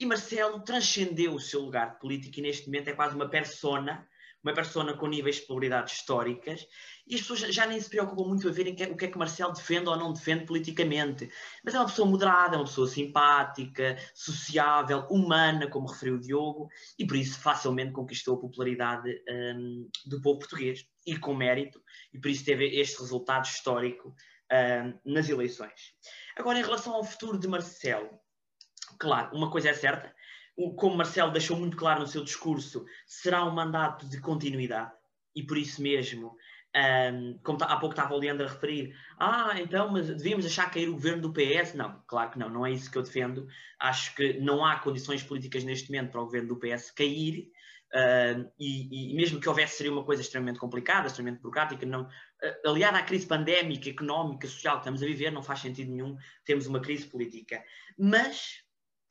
[0.00, 4.08] E Marcelo transcendeu o seu lugar de político e neste momento é quase uma persona
[4.42, 6.66] uma persona com níveis de probabilidade históricas,
[7.06, 9.52] e as pessoas já nem se preocupam muito a verem o que é que Marcelo
[9.52, 11.30] defende ou não defende politicamente.
[11.64, 16.68] Mas é uma pessoa moderada, é uma pessoa simpática, sociável, humana, como referiu o Diogo,
[16.98, 21.82] e por isso facilmente conquistou a popularidade um, do povo português, e com mérito,
[22.12, 24.14] e por isso teve este resultado histórico
[24.52, 25.94] um, nas eleições.
[26.36, 28.10] Agora, em relação ao futuro de Marcelo,
[28.98, 30.14] claro, uma coisa é certa,
[30.76, 34.92] como Marcelo deixou muito claro no seu discurso, será um mandato de continuidade
[35.34, 36.36] e por isso mesmo,
[36.74, 40.88] um, como há pouco estava o Leandro a referir, ah, então, mas devíamos deixar cair
[40.88, 41.74] o governo do PS?
[41.74, 43.46] Não, claro que não, não é isso que eu defendo.
[43.78, 47.50] Acho que não há condições políticas neste momento para o governo do PS cair.
[47.94, 52.68] Uh, e, e, mesmo que houvesse, seria uma coisa extremamente complicada, extremamente burocrática, não, uh,
[52.68, 56.66] aliada à crise pandémica, económica, social que estamos a viver, não faz sentido nenhum termos
[56.66, 57.62] uma crise política.
[57.98, 58.62] Mas,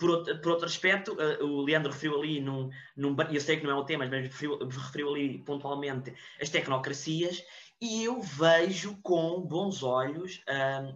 [0.02, 3.64] por outro, por outro aspecto, uh, o Leandro referiu ali, num, num, eu sei que
[3.64, 7.44] não é o tema, mas referiu, referiu ali pontualmente as tecnocracias,
[7.80, 10.44] e eu vejo com bons olhos,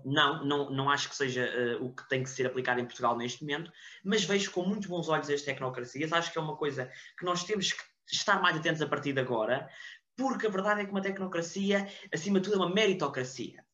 [0.03, 1.49] não, não, não acho que seja
[1.79, 3.71] uh, o que tem que ser aplicado em Portugal neste momento,
[4.03, 6.13] mas vejo com muito bons olhos as tecnocracias.
[6.13, 9.19] Acho que é uma coisa que nós temos que estar mais atentos a partir de
[9.19, 9.67] agora,
[10.15, 13.64] porque a verdade é que uma tecnocracia, acima de tudo, é uma meritocracia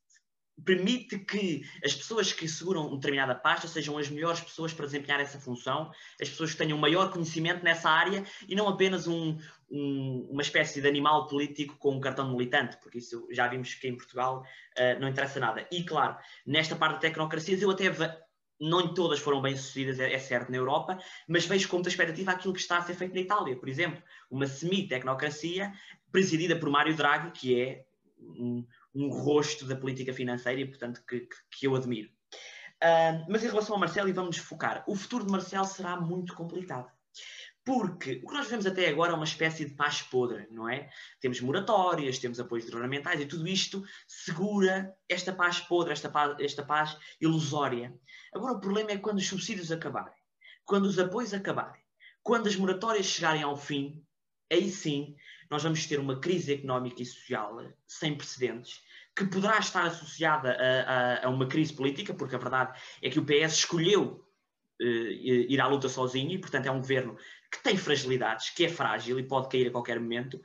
[0.66, 5.40] permite que as pessoas que seguram determinada pasta sejam as melhores pessoas para desempenhar essa
[5.40, 5.92] função,
[6.22, 9.38] as pessoas que tenham maior conhecimento nessa área e não apenas um,
[9.70, 13.88] um, uma espécie de animal político com um cartão militante, porque isso já vimos que
[13.88, 14.44] em Portugal
[14.78, 15.68] uh, não interessa nada.
[15.72, 17.90] E claro, nesta parte de tecnocracias eu até
[18.60, 22.32] não todas foram bem sucedidas, é, é certo, na Europa, mas vejo com muita expectativa
[22.32, 25.74] aquilo que está a ser feito na Itália, por exemplo, uma semi-tecnocracia
[26.12, 27.84] presidida por Mário Draghi, que é
[28.20, 28.64] um,
[28.94, 32.10] um rosto da política financeira e, portanto, que, que eu admiro.
[32.84, 36.34] Uh, mas em relação ao Marcelo, e vamos focar, o futuro de Marcelo será muito
[36.34, 36.90] complicado.
[37.64, 40.90] Porque o que nós vemos até agora é uma espécie de paz podre, não é?
[41.20, 46.64] Temos moratórias, temos apoios governamentais e tudo isto segura esta paz podre, esta paz, esta
[46.64, 47.94] paz ilusória.
[48.34, 50.18] Agora o problema é quando os subsídios acabarem,
[50.66, 51.82] quando os apoios acabarem,
[52.24, 54.04] quando as moratórias chegarem ao fim,
[54.52, 55.16] aí sim
[55.52, 58.82] nós vamos ter uma crise económica e social sem precedentes,
[59.14, 63.20] que poderá estar associada a, a, a uma crise política, porque a verdade é que
[63.20, 64.26] o PS escolheu
[64.82, 67.18] uh, ir à luta sozinho e, portanto, é um governo
[67.52, 70.42] que tem fragilidades, que é frágil e pode cair a qualquer momento.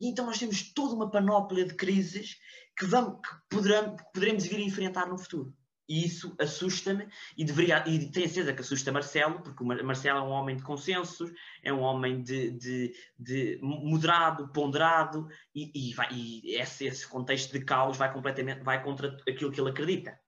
[0.00, 2.38] E então nós temos toda uma panóplia de crises
[2.74, 5.54] que, vamos, que poderemos, poderemos vir a enfrentar no futuro.
[5.88, 10.30] E isso assusta-me e deveria, e tenho certeza que assusta Marcelo, porque Marcelo é um
[10.30, 11.30] homem de consensos,
[11.62, 17.52] é um homem de, de, de moderado, ponderado, e, e, vai, e esse, esse, contexto
[17.52, 20.18] de caos vai completamente vai contra aquilo que ele acredita.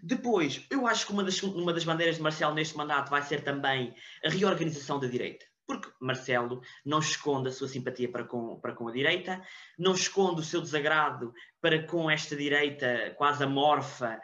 [0.00, 3.42] Depois, eu acho que uma das, uma das bandeiras de Marcelo neste mandato vai ser
[3.42, 3.94] também
[4.24, 5.44] a reorganização da direita.
[5.64, 9.40] Porque Marcelo não esconde a sua simpatia para com, para com a direita,
[9.78, 14.20] não esconde o seu desagrado para com esta direita quase amorfa,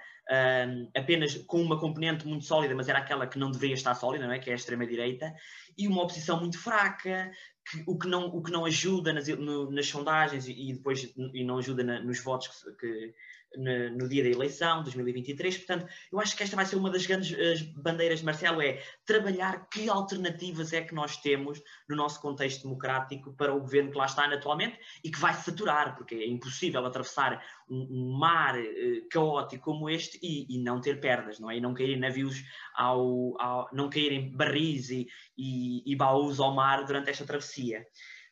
[0.95, 4.35] apenas com uma componente muito sólida, mas era aquela que não deveria estar sólida, não
[4.35, 4.39] é?
[4.39, 5.35] que é a extrema-direita,
[5.79, 7.31] e uma oposição muito fraca,
[7.71, 11.13] que, o, que não, o que não ajuda nas, no, nas sondagens e, e, depois
[11.17, 13.15] e não ajuda na, nos votos que, que,
[13.57, 15.59] no, no, dia da eleição, 2023.
[15.59, 19.69] Portanto, eu acho que esta vai ser uma das grandes bandeiras de Marcelo, é trabalhar
[19.69, 24.07] que alternativas é que nós temos no nosso contexto democrático para o governo que lá
[24.07, 29.65] está atualmente e que vai saturar, porque é impossível atravessar um, um mar uh, caótico
[29.65, 31.57] como este e, e, não ter perdas, não é?
[31.57, 32.43] E não cair navios
[32.75, 37.85] ao, ao não caírem barris e, e, e baús ao mar durante esta travessia.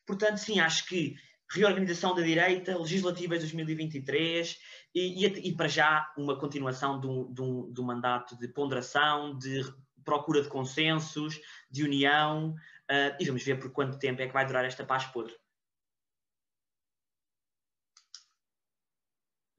[0.07, 1.15] Portanto, sim, acho que
[1.51, 4.59] reorganização da direita, legislativas 2023
[4.95, 9.63] e, e, e para já uma continuação do, do, do, mandato de ponderação, de
[10.05, 14.47] procura de consensos, de união uh, e vamos ver por quanto tempo é que vai
[14.47, 15.35] durar esta paz podre.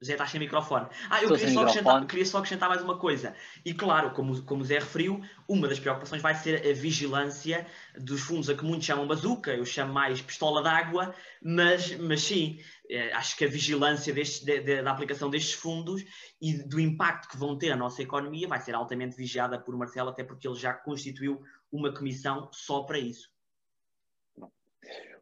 [0.04, 0.86] Zé, estás sem microfone.
[1.10, 3.34] Ah, eu queria só, acrescentar, queria só, acrescentar, mais uma coisa.
[3.64, 8.20] E claro, como, como o Zé referiu, uma das preocupações vai ser a vigilância dos
[8.20, 13.12] fundos a que muitos chamam bazuca, eu chamo mais pistola d'água, mas, mas sim, eh,
[13.12, 16.04] acho que a vigilância destes, de, de, da aplicação destes fundos
[16.40, 20.10] e do impacto que vão ter na nossa economia vai ser altamente vigiada por Marcelo,
[20.10, 21.42] até porque ele já constituiu
[21.72, 23.28] uma comissão só para isso.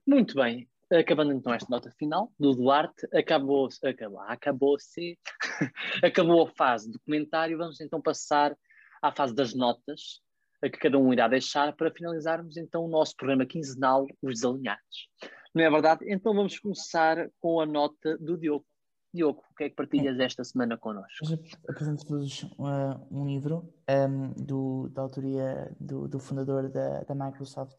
[0.07, 0.69] Muito bem.
[0.91, 5.19] Acabando então esta nota final do Duarte, acabou, acabou, acabou-se,
[6.03, 8.57] acabou a fase do comentário, vamos então passar
[9.03, 10.21] à fase das notas,
[10.63, 15.09] a que cada um irá deixar para finalizarmos então o nosso programa quinzenal, Os Desalinhados.
[15.53, 16.05] Não é verdade?
[16.07, 18.65] Então vamos começar com a nota do Diogo.
[19.13, 21.25] Diogo, o que é que partilhas esta semana connosco?
[21.69, 27.79] Apresento-vos uh, um livro um, do, da autoria do, do fundador da, da Microsoft,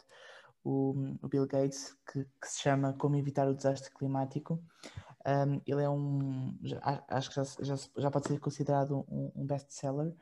[0.68, 4.61] o, o Bill Gates, que, que, se chama Como Evitar o Desastre Climático.
[5.26, 9.45] Um, ele é um, já, acho que já, já, já, pode ser considerado um, um
[9.45, 10.13] best-seller.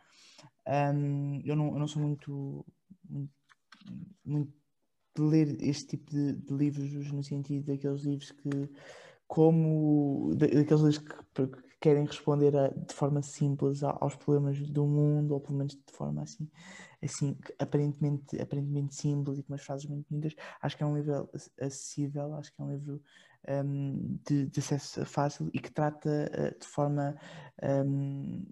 [0.67, 2.65] Um, eu, não, eu não sou muito,
[3.09, 3.33] muito,
[4.23, 4.53] muito
[5.15, 8.69] de ler este tipo de, de, livros no sentido daqueles livros que
[9.27, 15.33] como daqueles livros que, que querem responder a, de forma simples aos problemas do mundo
[15.33, 16.49] ou pelo menos de forma assim
[17.05, 20.35] assim, aparentemente, aparentemente simples e com umas frases muito bonitas.
[20.61, 21.29] Acho que é um livro
[21.59, 23.01] acessível, acho que é um livro
[23.47, 27.15] um, de, de, acesso fácil e que trata uh, de forma
[27.63, 28.43] um,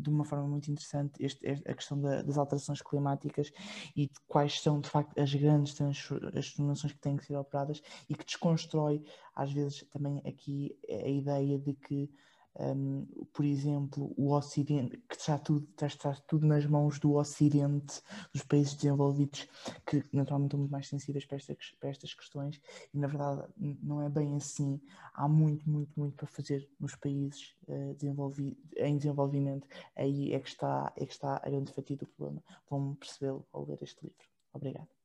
[0.00, 3.50] de uma forma muito interessante este, este, a questão da, das alterações climáticas
[3.96, 8.14] e de quais são de facto as grandes transformações que têm que ser operadas e
[8.14, 9.02] que desconstrói
[9.34, 12.10] às vezes também aqui a ideia de que
[12.58, 18.42] um, por exemplo, o Ocidente, que está tudo, está, tudo nas mãos do Ocidente, dos
[18.42, 19.48] países desenvolvidos,
[19.86, 22.60] que naturalmente estão muito mais sensíveis para, esta, para estas questões,
[22.92, 23.46] e na verdade
[23.82, 24.80] não é bem assim.
[25.14, 29.66] Há muito, muito, muito para fazer nos países uh, desenvolvi em desenvolvimento.
[29.96, 32.42] Aí é que, está, é que está a grande fatia do problema.
[32.68, 34.24] Vão percebê-lo ao ler este livro.
[34.52, 34.99] Obrigado.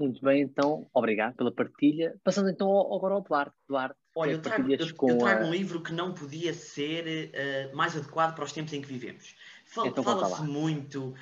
[0.00, 2.18] Muito bem, então, obrigado pela partilha.
[2.24, 3.54] Passando então agora ao Duarte.
[3.68, 7.94] Duarte, Olha, eu trago, eu, eu trago um livro que não podia ser uh, mais
[7.94, 9.36] adequado para os tempos em que vivemos.
[9.84, 11.14] Então, Fala-se muito uh,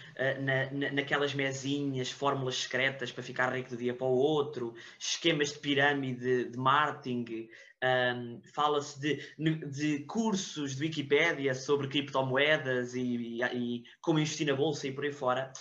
[0.43, 5.53] na, na, naquelas mesinhas, fórmulas secretas para ficar rico do dia para o outro, esquemas
[5.53, 7.49] de pirâmide de marketing,
[7.83, 14.55] um, fala-se de, de, cursos de Wikipédia sobre criptomoedas e, e, e como investir na
[14.55, 15.53] bolsa e por aí fora.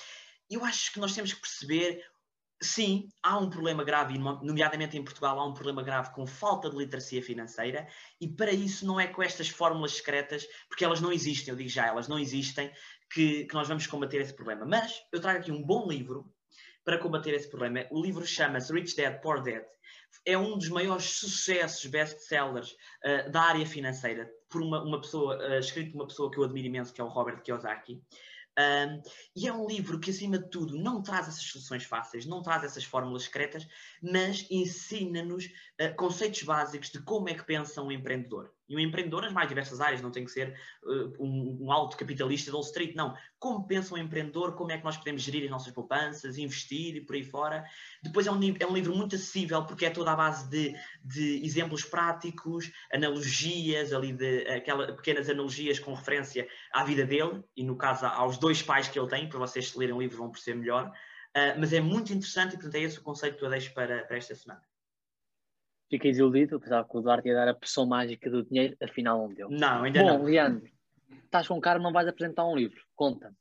[0.49, 2.05] Eu acho que nós temos que perceber
[2.62, 6.76] sim, há um problema grave, nomeadamente em Portugal, há um problema grave com falta de
[6.76, 7.88] literacia financeira,
[8.20, 11.70] e para isso não é com estas fórmulas secretas, porque elas não existem, eu digo
[11.70, 12.72] já, elas não existem,
[13.12, 14.66] que, que nós vamos combater esse problema.
[14.66, 16.32] Mas eu trago aqui um bom livro
[16.84, 17.86] para combater esse problema.
[17.91, 19.64] O livro chama-se Rich Dad, Poor Dad.
[20.26, 25.60] É um dos maiores sucessos, best-sellers uh, da área financeira, por uma, uma pessoa, uh,
[25.60, 28.01] escrito por uma pessoa que eu admiro imenso, que é o Robert Kiyosaki.
[28.58, 29.01] Um,
[29.36, 32.64] e é um livro que, acima de tudo, não traz essas soluções fáceis, não traz
[32.64, 33.68] essas fórmulas secretas,
[34.01, 38.51] mas ensina-nos uh, conceitos básicos de como é que pensa um empreendedor.
[38.70, 41.95] E um empreendedor nas mais diversas áreas, não tem que ser uh, um, um alto
[41.95, 43.15] capitalista de Wall Street, não.
[43.39, 47.01] Como pensa um empreendedor, como é que nós podemos gerir as nossas poupanças, investir e
[47.01, 47.65] por aí fora.
[48.03, 51.45] Depois é um, é um livro muito acessível, porque é toda a base de, de
[51.45, 57.78] exemplos práticos, analogias, ali de aquelas pequenas analogias com referência à vida dele, e no
[57.78, 60.91] caso aos dois pais que ele tem, para vocês lerem o livro vão perceber melhor.
[61.36, 64.03] Uh, mas é muito interessante e, portanto, é esse o conceito que eu deixo para,
[64.05, 64.61] para esta semana.
[65.89, 69.19] Fiquei desiludido, eu pensava que o Duarte ia dar a pressão mágica do dinheiro, afinal
[69.19, 69.49] não deu.
[69.49, 70.23] Não, ainda Bom, não.
[70.23, 70.69] Leandro,
[71.23, 73.35] estás com cara, não vais apresentar um livro, conta-me.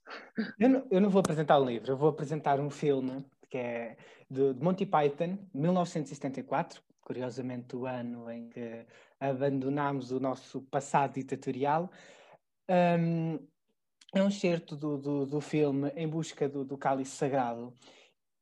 [0.58, 3.96] Eu não, eu não vou apresentar um livro, eu vou apresentar um filme que é
[4.30, 8.86] de, de Monty Python, 1974, curiosamente o ano em que
[9.20, 11.90] abandonámos o nosso passado ditatorial.
[12.68, 13.38] Um,
[14.14, 17.72] é um excerto do, do, do, filme Em Busca do, do Cálice Sagrado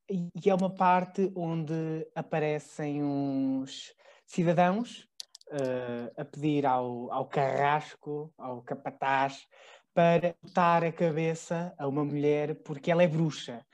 [0.09, 3.95] e é uma parte onde aparecem uns
[4.27, 5.09] cidadãos
[5.49, 9.47] uh, a pedir ao, ao carrasco, ao capataz,
[9.95, 13.65] para botar a cabeça a uma mulher porque ela é bruxa.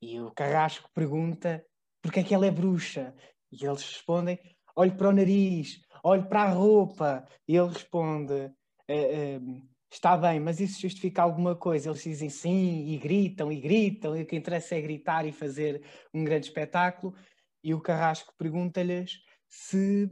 [0.00, 1.64] E o carrasco pergunta
[2.02, 3.14] porque é que ela é bruxa.
[3.50, 4.38] E eles respondem:
[4.76, 7.24] olhe para o nariz, olhe para a roupa.
[7.48, 11.88] E ele responde: uh, uh, está bem, mas isso justifica alguma coisa?
[11.88, 15.82] Eles dizem sim e gritam e gritam, e o que interessa é gritar e fazer
[16.14, 17.14] um grande espetáculo.
[17.62, 20.10] E o Carrasco pergunta-lhes se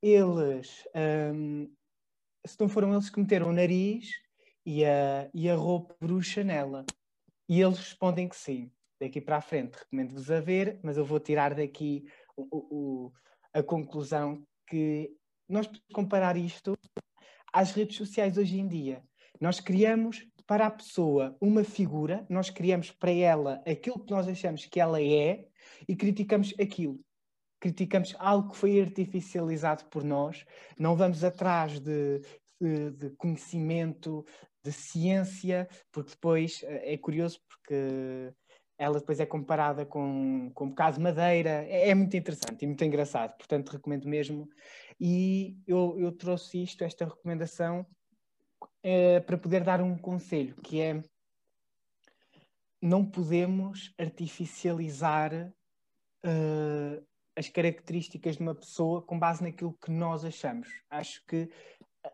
[0.00, 0.84] eles,
[1.34, 1.70] um,
[2.46, 4.10] se não foram eles que meteram o nariz
[4.64, 6.84] e a, e a roupa bruxa nela.
[7.48, 8.70] E eles respondem que sim.
[9.00, 12.04] Daqui para a frente recomendo-vos a ver, mas eu vou tirar daqui
[12.36, 13.12] o, o,
[13.52, 15.16] a conclusão que
[15.48, 16.76] nós podemos comparar isto
[17.52, 19.02] às redes sociais hoje em dia.
[19.40, 24.64] Nós criamos para a pessoa uma figura, nós criamos para ela aquilo que nós achamos
[24.64, 25.46] que ela é
[25.86, 26.98] e criticamos aquilo.
[27.60, 30.44] Criticamos algo que foi artificializado por nós,
[30.78, 32.20] não vamos atrás de,
[32.60, 34.24] de, de conhecimento,
[34.64, 38.32] de ciência, porque depois eh, é curioso porque
[38.78, 42.66] ela depois é comparada com, com um bocado de madeira, é, é, muito interessante e
[42.66, 44.48] muito engraçado, portanto recomendo mesmo.
[45.00, 47.84] E eu, eu trouxe isto, esta recomendação,
[48.82, 51.02] é, para poder dar um conselho, que é
[52.80, 55.52] não podemos artificializar
[56.24, 57.06] uh,
[57.36, 60.68] as características de uma pessoa com base naquilo que nós achamos.
[60.88, 61.50] Acho que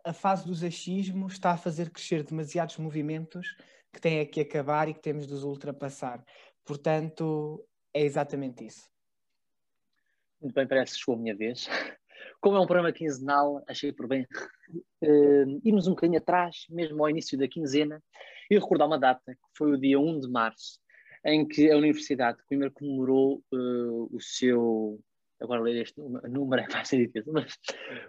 [0.05, 3.57] a fase dos achismos está a fazer crescer demasiados movimentos
[3.93, 6.25] que têm que acabar e que temos de os ultrapassar.
[6.65, 8.89] Portanto, é exatamente isso.
[10.41, 11.69] Muito bem, parece que chegou a minha vez.
[12.41, 14.27] Como é um programa quinzenal, achei por bem
[15.03, 18.03] uh, irmos um bocadinho atrás, mesmo ao início da quinzena,
[18.51, 20.79] e recordar uma data, que foi o dia 1 de março,
[21.25, 25.01] em que a Universidade de Coimbra comemorou uh, o seu.
[25.41, 27.59] Agora ler este número é mais difícil, mas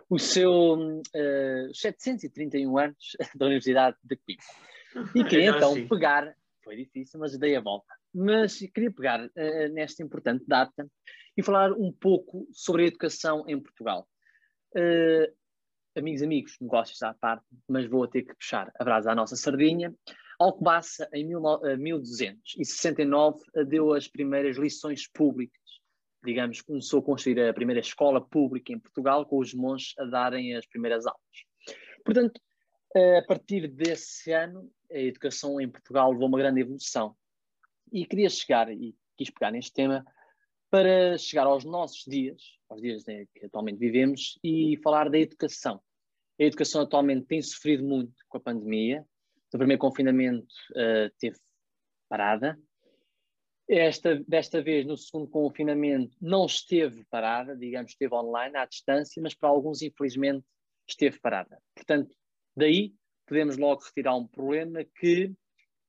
[0.10, 5.16] o seu uh, eh, 731 anos da Universidade de Coimbra.
[5.16, 6.34] E queria então pegar
[6.66, 7.94] foi difícil, mas dei a volta.
[8.14, 10.88] Mas queria pegar uh, nesta importante data
[11.38, 14.07] e falar um pouco sobre a educação em Portugal.
[14.76, 15.32] Uh,
[15.98, 19.94] amigos, amigos, negócios à parte, mas vou ter que puxar a brasa à nossa sardinha.
[20.40, 25.62] Alcobaça, em 1269, deu as primeiras lições públicas.
[26.26, 30.56] Digamos, começou a construir a primeira escola pública em Portugal, com os monges a darem
[30.56, 31.22] as primeiras aulas.
[32.03, 32.41] Portanto,
[32.95, 37.16] a partir desse ano, a educação em Portugal levou uma grande evolução.
[37.91, 40.06] E queria chegar, e quis pegar neste tema,
[40.76, 45.81] para chegar aos nossos dias, aos dias que atualmente vivemos, e falar da educação.
[46.38, 49.06] A educação atualmente tem sofrido muito com a pandemia.
[49.53, 51.38] No primeiro confinamento uh, teve
[52.10, 52.60] parada.
[53.69, 59.34] Esta, desta vez, no segundo confinamento, não esteve parada, digamos, esteve online, à distância, mas
[59.34, 60.45] para alguns, infelizmente,
[60.85, 61.57] esteve parada.
[61.73, 62.14] Portanto,
[62.53, 62.93] daí
[63.26, 65.34] podemos logo retirar um problema que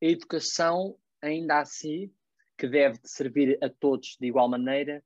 [0.00, 2.08] a educação, ainda assim,
[2.56, 5.02] que deve servir a todos de igual maneira,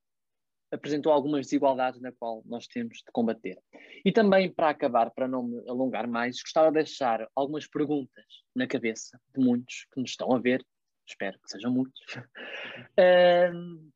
[0.71, 3.59] apresentou algumas desigualdades na qual nós temos de combater.
[4.05, 8.25] E também, para acabar, para não me alongar mais, gostava de deixar algumas perguntas
[8.55, 10.65] na cabeça de muitos que nos estão a ver,
[11.07, 13.91] espero que sejam muitos, uh,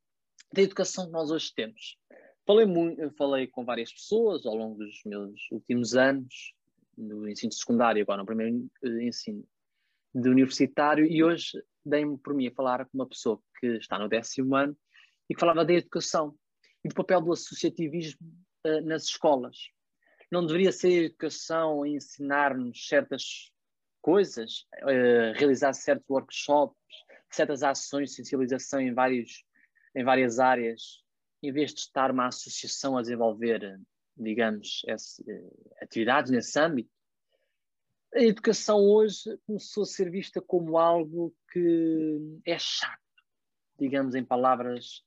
[0.51, 1.97] da educação que nós hoje temos.
[2.45, 6.53] Falei, muito, falei com várias pessoas ao longo dos meus últimos anos,
[6.97, 9.43] no ensino secundário, agora no primeiro eh, ensino
[10.13, 14.09] de universitário, e hoje dei-me por mim a falar com uma pessoa que está no
[14.09, 14.75] décimo ano
[15.29, 16.35] e que falava da educação
[16.83, 18.19] e do papel do associativismo
[18.65, 19.69] uh, nas escolas.
[20.31, 23.51] Não deveria ser a educação a ensinar-nos certas
[24.01, 26.77] coisas, uh, realizar certos workshops,
[27.31, 29.43] certas ações de sensibilização em, vários,
[29.95, 31.03] em várias áreas,
[31.43, 33.79] em vez de estar uma associação a desenvolver,
[34.17, 36.94] digamos, esse, uh, atividades nesse âmbito.
[38.15, 43.01] A educação hoje começou a ser vista como algo que é chato,
[43.77, 45.03] digamos em palavras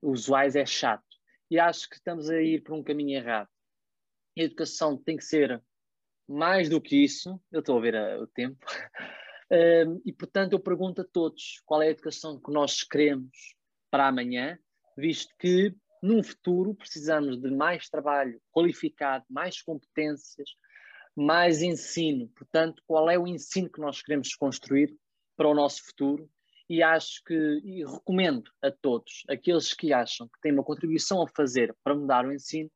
[0.00, 1.04] usuais, é chato.
[1.50, 3.50] E acho que estamos a ir por um caminho errado.
[4.38, 5.62] A educação tem que ser
[6.26, 8.64] mais do que isso, eu estou a ver a, o tempo,
[9.86, 13.54] um, e portanto eu pergunto a todos qual é a educação que nós queremos
[13.90, 14.58] para amanhã,
[14.96, 20.56] visto que num futuro precisamos de mais trabalho qualificado, mais competências,
[21.16, 22.28] mais ensino.
[22.28, 24.94] Portanto, qual é o ensino que nós queremos construir
[25.36, 26.30] para o nosso futuro
[26.68, 27.34] e acho que
[27.64, 32.26] e recomendo a todos, aqueles que acham que têm uma contribuição a fazer para mudar
[32.26, 32.70] o ensino,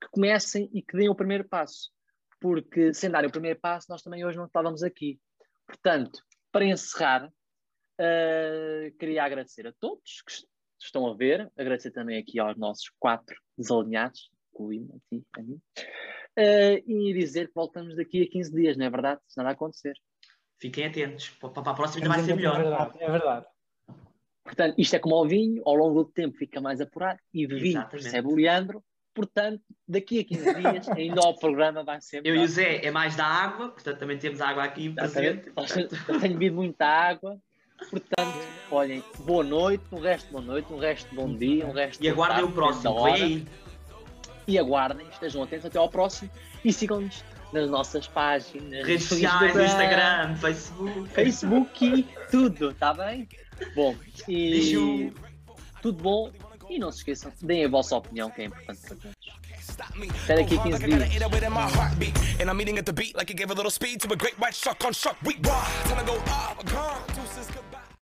[0.00, 1.90] que comecem e que deem o primeiro passo.
[2.40, 5.18] Porque sem darem o primeiro passo, nós também hoje não estávamos aqui.
[5.66, 6.20] Portanto,
[6.52, 10.32] para encerrar, uh, queria agradecer a todos que
[10.84, 15.60] estão a ver, agradecer também aqui aos nossos quatro desalinhados, incluindo a ti, a mim,
[16.38, 19.20] uh, e dizer que voltamos daqui a 15 dias, não é verdade?
[19.26, 19.94] Se nada acontecer.
[20.58, 22.60] Fiquem atentos, para a próxima ainda vai ser melhor.
[22.60, 23.46] É verdade, é verdade.
[24.44, 27.66] Portanto, isto é como ao vinho, ao longo do tempo fica mais apurado e vinho
[27.66, 27.90] Exatamente.
[27.90, 28.82] percebe o Leandro.
[29.12, 32.20] Portanto, daqui a 15 dias, ainda o programa vai ser.
[32.24, 35.50] Eu e o Zé é mais da água, portanto também temos água aqui presente.
[36.06, 37.40] Eu tenho bebido muita água.
[37.90, 38.38] Portanto,
[38.70, 42.04] olhem, boa noite, um resto de boa noite, um resto de bom dia, um resto
[42.04, 43.46] E aguardem o próximo, vem aí.
[44.46, 46.30] E aguardem, estejam atentos até ao próximo
[46.64, 48.86] e sigam-nos nas nossas páginas.
[48.86, 51.08] Redes sociais, Instagram, Facebook.
[51.10, 53.28] Facebook, tudo, tá bem?
[53.74, 53.96] Bom,
[54.28, 55.12] e
[55.82, 56.32] tudo bom.
[56.68, 59.16] E não se esqueçam, deem a vossa opinião, que é importante para todos.
[60.24, 61.22] Até daqui a 15 dias.
[62.40, 64.38] And I'm eating at the beat like it gave a little speed to a great
[64.38, 65.42] white shark on shark week.
[65.42, 67.75] Time to go off, gone.